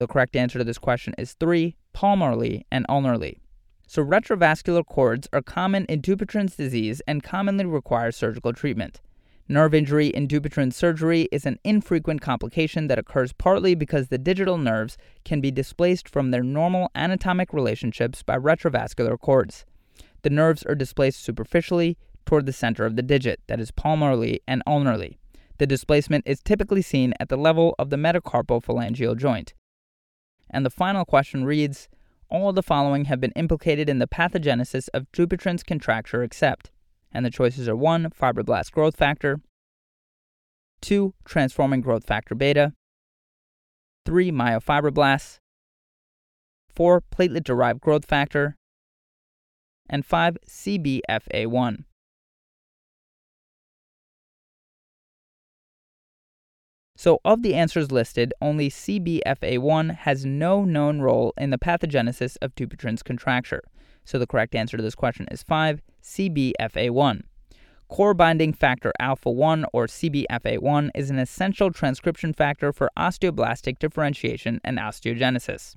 The 0.00 0.06
correct 0.06 0.36
answer 0.36 0.60
to 0.60 0.64
this 0.64 0.78
question 0.78 1.12
is 1.18 1.32
3. 1.32 1.74
Palmarly 1.92 2.62
and 2.70 2.86
ulnarly. 2.88 3.40
So, 3.88 4.04
retrovascular 4.04 4.86
cords 4.86 5.26
are 5.32 5.42
common 5.42 5.86
in 5.86 6.02
Dupuytren's 6.02 6.54
disease 6.54 7.02
and 7.08 7.24
commonly 7.24 7.64
require 7.64 8.12
surgical 8.12 8.52
treatment. 8.52 9.00
Nerve 9.48 9.74
injury 9.74 10.06
in 10.08 10.28
Dupuytren's 10.28 10.76
surgery 10.76 11.26
is 11.32 11.46
an 11.46 11.58
infrequent 11.64 12.20
complication 12.20 12.86
that 12.86 12.98
occurs 12.98 13.32
partly 13.32 13.74
because 13.74 14.06
the 14.06 14.18
digital 14.18 14.56
nerves 14.56 14.98
can 15.24 15.40
be 15.40 15.50
displaced 15.50 16.08
from 16.08 16.30
their 16.30 16.44
normal 16.44 16.92
anatomic 16.94 17.52
relationships 17.52 18.22
by 18.22 18.36
retrovascular 18.38 19.18
cords. 19.18 19.64
The 20.22 20.30
nerves 20.30 20.62
are 20.62 20.76
displaced 20.76 21.24
superficially 21.24 21.98
toward 22.24 22.46
the 22.46 22.52
center 22.52 22.86
of 22.86 22.94
the 22.94 23.02
digit, 23.02 23.40
that 23.48 23.58
is 23.58 23.72
palmarly 23.72 24.38
and 24.46 24.62
ulnarly. 24.64 25.18
The 25.56 25.66
displacement 25.66 26.24
is 26.24 26.40
typically 26.40 26.82
seen 26.82 27.14
at 27.18 27.30
the 27.30 27.36
level 27.36 27.74
of 27.80 27.90
the 27.90 27.96
metacarpophalangeal 27.96 29.16
joint. 29.16 29.54
And 30.50 30.64
the 30.64 30.70
final 30.70 31.04
question 31.04 31.44
reads 31.44 31.88
All 32.30 32.52
the 32.52 32.62
following 32.62 33.06
have 33.06 33.20
been 33.20 33.32
implicated 33.32 33.88
in 33.88 33.98
the 33.98 34.06
pathogenesis 34.06 34.88
of 34.94 35.10
Dupuytren's 35.12 35.62
contracture 35.62 36.22
except. 36.22 36.70
And 37.12 37.24
the 37.24 37.30
choices 37.30 37.68
are 37.68 37.76
1. 37.76 38.10
Fibroblast 38.10 38.72
growth 38.72 38.96
factor, 38.96 39.40
2. 40.82 41.14
Transforming 41.24 41.80
growth 41.80 42.06
factor 42.06 42.34
beta, 42.34 42.72
3. 44.04 44.30
Myofibroblasts, 44.30 45.38
4. 46.74 47.02
Platelet 47.10 47.44
derived 47.44 47.80
growth 47.80 48.04
factor, 48.04 48.56
and 49.88 50.04
5. 50.04 50.38
CBFA1. 50.46 51.84
So, 56.98 57.20
of 57.24 57.44
the 57.44 57.54
answers 57.54 57.92
listed, 57.92 58.34
only 58.42 58.68
CBFA1 58.68 59.98
has 59.98 60.26
no 60.26 60.64
known 60.64 61.00
role 61.00 61.32
in 61.38 61.50
the 61.50 61.56
pathogenesis 61.56 62.36
of 62.42 62.56
Dupuytren's 62.56 63.04
contracture. 63.04 63.62
So, 64.04 64.18
the 64.18 64.26
correct 64.26 64.56
answer 64.56 64.76
to 64.76 64.82
this 64.82 64.96
question 64.96 65.28
is 65.30 65.44
5, 65.44 65.80
CBFA1. 66.02 67.20
Core 67.86 68.14
binding 68.14 68.52
factor 68.52 68.92
alpha 68.98 69.30
1 69.30 69.66
or 69.72 69.86
CBFA1 69.86 70.90
is 70.92 71.08
an 71.08 71.20
essential 71.20 71.70
transcription 71.70 72.32
factor 72.32 72.72
for 72.72 72.90
osteoblastic 72.98 73.78
differentiation 73.78 74.60
and 74.64 74.78
osteogenesis. 74.78 75.76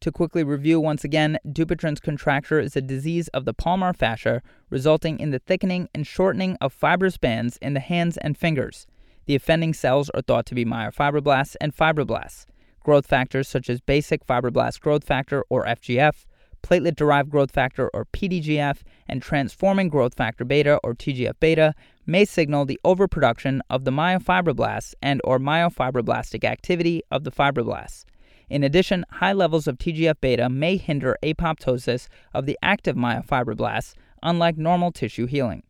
To 0.00 0.10
quickly 0.10 0.42
review 0.42 0.80
once 0.80 1.04
again, 1.04 1.38
Dupuytren's 1.46 2.00
contracture 2.00 2.58
is 2.58 2.74
a 2.74 2.82
disease 2.82 3.28
of 3.28 3.44
the 3.44 3.54
palmar 3.54 3.92
fascia 3.92 4.42
resulting 4.68 5.20
in 5.20 5.30
the 5.30 5.38
thickening 5.38 5.88
and 5.94 6.04
shortening 6.04 6.56
of 6.60 6.72
fibrous 6.72 7.18
bands 7.18 7.56
in 7.62 7.74
the 7.74 7.80
hands 7.80 8.16
and 8.16 8.36
fingers. 8.36 8.88
The 9.26 9.34
offending 9.34 9.74
cells 9.74 10.08
are 10.10 10.22
thought 10.22 10.46
to 10.46 10.54
be 10.54 10.64
myofibroblasts 10.64 11.56
and 11.60 11.74
fibroblasts. 11.74 12.46
Growth 12.80 13.06
factors 13.06 13.48
such 13.48 13.68
as 13.68 13.80
basic 13.80 14.24
fibroblast 14.24 14.80
growth 14.80 15.02
factor 15.02 15.44
or 15.50 15.64
FGF, 15.64 16.24
platelet 16.62 16.94
derived 16.94 17.30
growth 17.30 17.50
factor 17.50 17.90
or 17.92 18.06
PDGF, 18.06 18.82
and 19.08 19.20
transforming 19.20 19.88
growth 19.88 20.14
factor 20.14 20.44
beta 20.44 20.78
or 20.84 20.94
TGF 20.94 21.34
beta 21.40 21.74
may 22.06 22.24
signal 22.24 22.64
the 22.64 22.78
overproduction 22.84 23.62
of 23.68 23.84
the 23.84 23.90
myofibroblasts 23.90 24.94
and 25.02 25.20
or 25.24 25.40
myofibroblastic 25.40 26.44
activity 26.44 27.02
of 27.10 27.24
the 27.24 27.32
fibroblasts. 27.32 28.04
In 28.48 28.62
addition, 28.62 29.04
high 29.10 29.32
levels 29.32 29.66
of 29.66 29.78
TGF 29.78 30.20
beta 30.20 30.48
may 30.48 30.76
hinder 30.76 31.16
apoptosis 31.24 32.06
of 32.32 32.46
the 32.46 32.56
active 32.62 32.94
myofibroblasts, 32.94 33.94
unlike 34.22 34.56
normal 34.56 34.92
tissue 34.92 35.26
healing. 35.26 35.64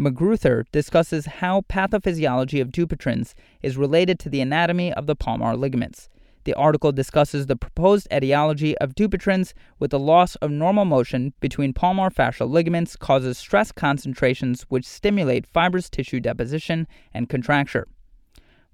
McGrouther 0.00 0.64
discusses 0.72 1.26
how 1.26 1.60
pathophysiology 1.68 2.58
of 2.62 2.72
Dupuytren's 2.72 3.34
is 3.60 3.76
related 3.76 4.18
to 4.20 4.30
the 4.30 4.40
anatomy 4.40 4.94
of 4.94 5.06
the 5.06 5.14
palmar 5.14 5.54
ligaments. 5.54 6.08
The 6.44 6.54
article 6.54 6.90
discusses 6.90 7.44
the 7.44 7.54
proposed 7.54 8.08
etiology 8.10 8.78
of 8.78 8.94
Dupuytren's 8.94 9.52
with 9.78 9.90
the 9.90 9.98
loss 9.98 10.36
of 10.36 10.50
normal 10.50 10.86
motion 10.86 11.34
between 11.40 11.74
palmar 11.74 12.08
fascial 12.08 12.48
ligaments 12.48 12.96
causes 12.96 13.36
stress 13.36 13.72
concentrations 13.72 14.62
which 14.70 14.86
stimulate 14.86 15.46
fibrous 15.46 15.90
tissue 15.90 16.18
deposition 16.18 16.88
and 17.12 17.28
contracture. 17.28 17.86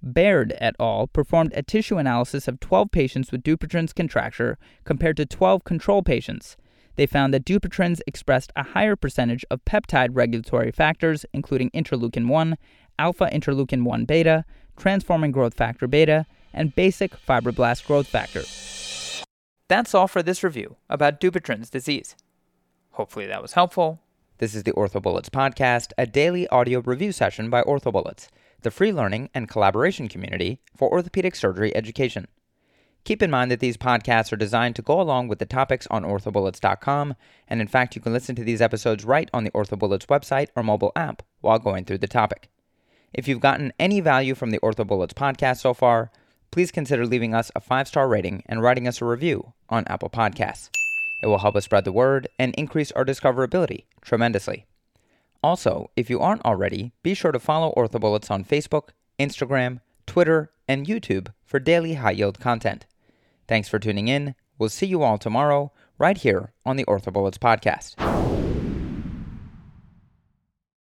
Baird 0.01 0.55
et 0.61 0.77
al. 0.79 1.09
performed 1.09 1.53
a 1.57 1.62
tissue 1.65 1.99
analysis 1.99 2.47
of 2.47 2.61
12 2.61 2.93
patients 2.93 3.33
with 3.33 3.43
Dupuytren's 3.43 3.93
contracture 3.93 4.59
compared 4.85 5.17
to 5.17 5.27
12 5.27 5.65
control 5.65 6.05
patients. 6.05 6.57
They 6.96 7.06
found 7.06 7.32
that 7.35 7.44
Dupuytren's 7.44 8.02
expressed 8.06 8.52
a 8.56 8.62
higher 8.62 8.96
percentage 8.96 9.44
of 9.50 9.64
peptide 9.64 10.11
regulatory 10.12 10.72
factors, 10.72 11.24
including 11.32 11.70
interleukin 11.70 12.28
1, 12.28 12.56
alpha 12.98 13.30
interleukin 13.32 13.85
1 13.85 14.04
beta, 14.06 14.44
transforming 14.76 15.30
growth 15.30 15.54
factor 15.54 15.87
beta, 15.87 16.26
and 16.52 16.74
basic 16.74 17.12
fibroblast 17.16 17.87
growth 17.87 18.09
factor. 18.09 18.42
That's 19.68 19.94
all 19.94 20.09
for 20.09 20.22
this 20.22 20.42
review 20.42 20.76
about 20.88 21.20
Dupuytren's 21.20 21.70
disease. 21.70 22.16
Hopefully 22.92 23.26
that 23.26 23.42
was 23.42 23.52
helpful. 23.52 24.00
This 24.38 24.54
is 24.54 24.62
the 24.62 24.72
OrthoBullets 24.72 25.28
podcast, 25.28 25.92
a 25.98 26.06
daily 26.06 26.46
audio 26.48 26.80
review 26.80 27.12
session 27.12 27.50
by 27.50 27.62
OrthoBullets, 27.62 28.28
the 28.62 28.70
free 28.70 28.92
learning 28.92 29.28
and 29.35 29.48
collaboration 29.48 30.09
community 30.09 30.61
for 30.76 30.90
orthopedic 30.90 31.35
surgery 31.35 31.74
education. 31.76 32.26
Keep 33.07 33.23
in 33.23 33.31
mind 33.31 33.53
that 33.53 33.61
these 33.61 33.77
podcasts 33.77 34.33
are 34.33 34.37
designed 34.37 34.75
to 34.75 34.83
go 34.83 35.01
along 35.01 35.29
with 35.29 35.38
the 35.38 35.47
topics 35.47 35.87
on 35.92 36.03
orthobullets.com, 36.03 37.14
and 37.47 37.61
in 37.61 37.69
fact, 37.69 37.95
you 37.95 38.03
can 38.03 38.12
listen 38.12 38.35
to 38.35 38.42
these 38.42 38.61
episodes 38.61 39.05
right 39.05 39.31
on 39.33 39.45
the 39.45 39.53
Orthobullets 39.53 40.07
website 40.07 40.49
or 40.57 40.64
mobile 40.64 40.90
app 40.97 41.23
while 41.40 41.61
going 41.61 41.85
through 41.85 41.99
the 41.99 42.09
topic. 42.09 42.51
If 43.14 43.29
you've 43.29 43.38
gotten 43.38 43.73
any 43.79 44.01
value 44.01 44.35
from 44.35 44.51
the 44.51 44.59
Orthobullets 44.59 45.12
podcast 45.14 45.59
so 45.59 45.73
far, 45.73 46.11
please 46.51 46.73
consider 46.73 47.07
leaving 47.07 47.33
us 47.33 47.53
a 47.55 47.61
five 47.61 47.87
star 47.87 48.09
rating 48.09 48.42
and 48.47 48.61
writing 48.61 48.88
us 48.88 49.01
a 49.01 49.05
review 49.05 49.53
on 49.69 49.85
Apple 49.87 50.11
Podcasts. 50.11 50.71
It 51.23 51.29
will 51.29 51.38
help 51.38 51.55
us 51.55 51.64
spread 51.64 51.85
the 51.85 51.92
word 51.92 52.27
and 52.40 52.57
increase 52.57 52.90
our 52.90 53.05
discoverability 53.05 53.85
tremendously. 54.03 54.66
Also, 55.45 55.92
if 55.95 56.11
you 56.11 56.19
aren't 56.19 56.45
already, 56.45 56.90
be 57.05 57.14
sure 57.14 57.31
to 57.31 57.38
follow 57.38 57.73
Orthobullets 57.77 58.33
on 58.33 58.45
Facebook, 58.45 58.88
Instagram, 59.16 59.79
Twitter, 60.09 60.51
and 60.66 60.88
YouTube 60.88 61.29
for 61.45 61.61
daily 61.61 61.95
high 61.95 62.11
yield 62.11 62.40
content. 62.40 62.85
Thanks 63.48 63.68
for 63.68 63.78
tuning 63.78 64.09
in. 64.09 64.35
We'll 64.59 64.68
see 64.68 64.87
you 64.87 65.02
all 65.02 65.18
tomorrow, 65.18 65.72
right 65.98 66.16
here 66.16 66.52
on 66.64 66.76
the 66.76 66.85
OrthoBullets 66.85 67.38
Podcast. 67.38 68.45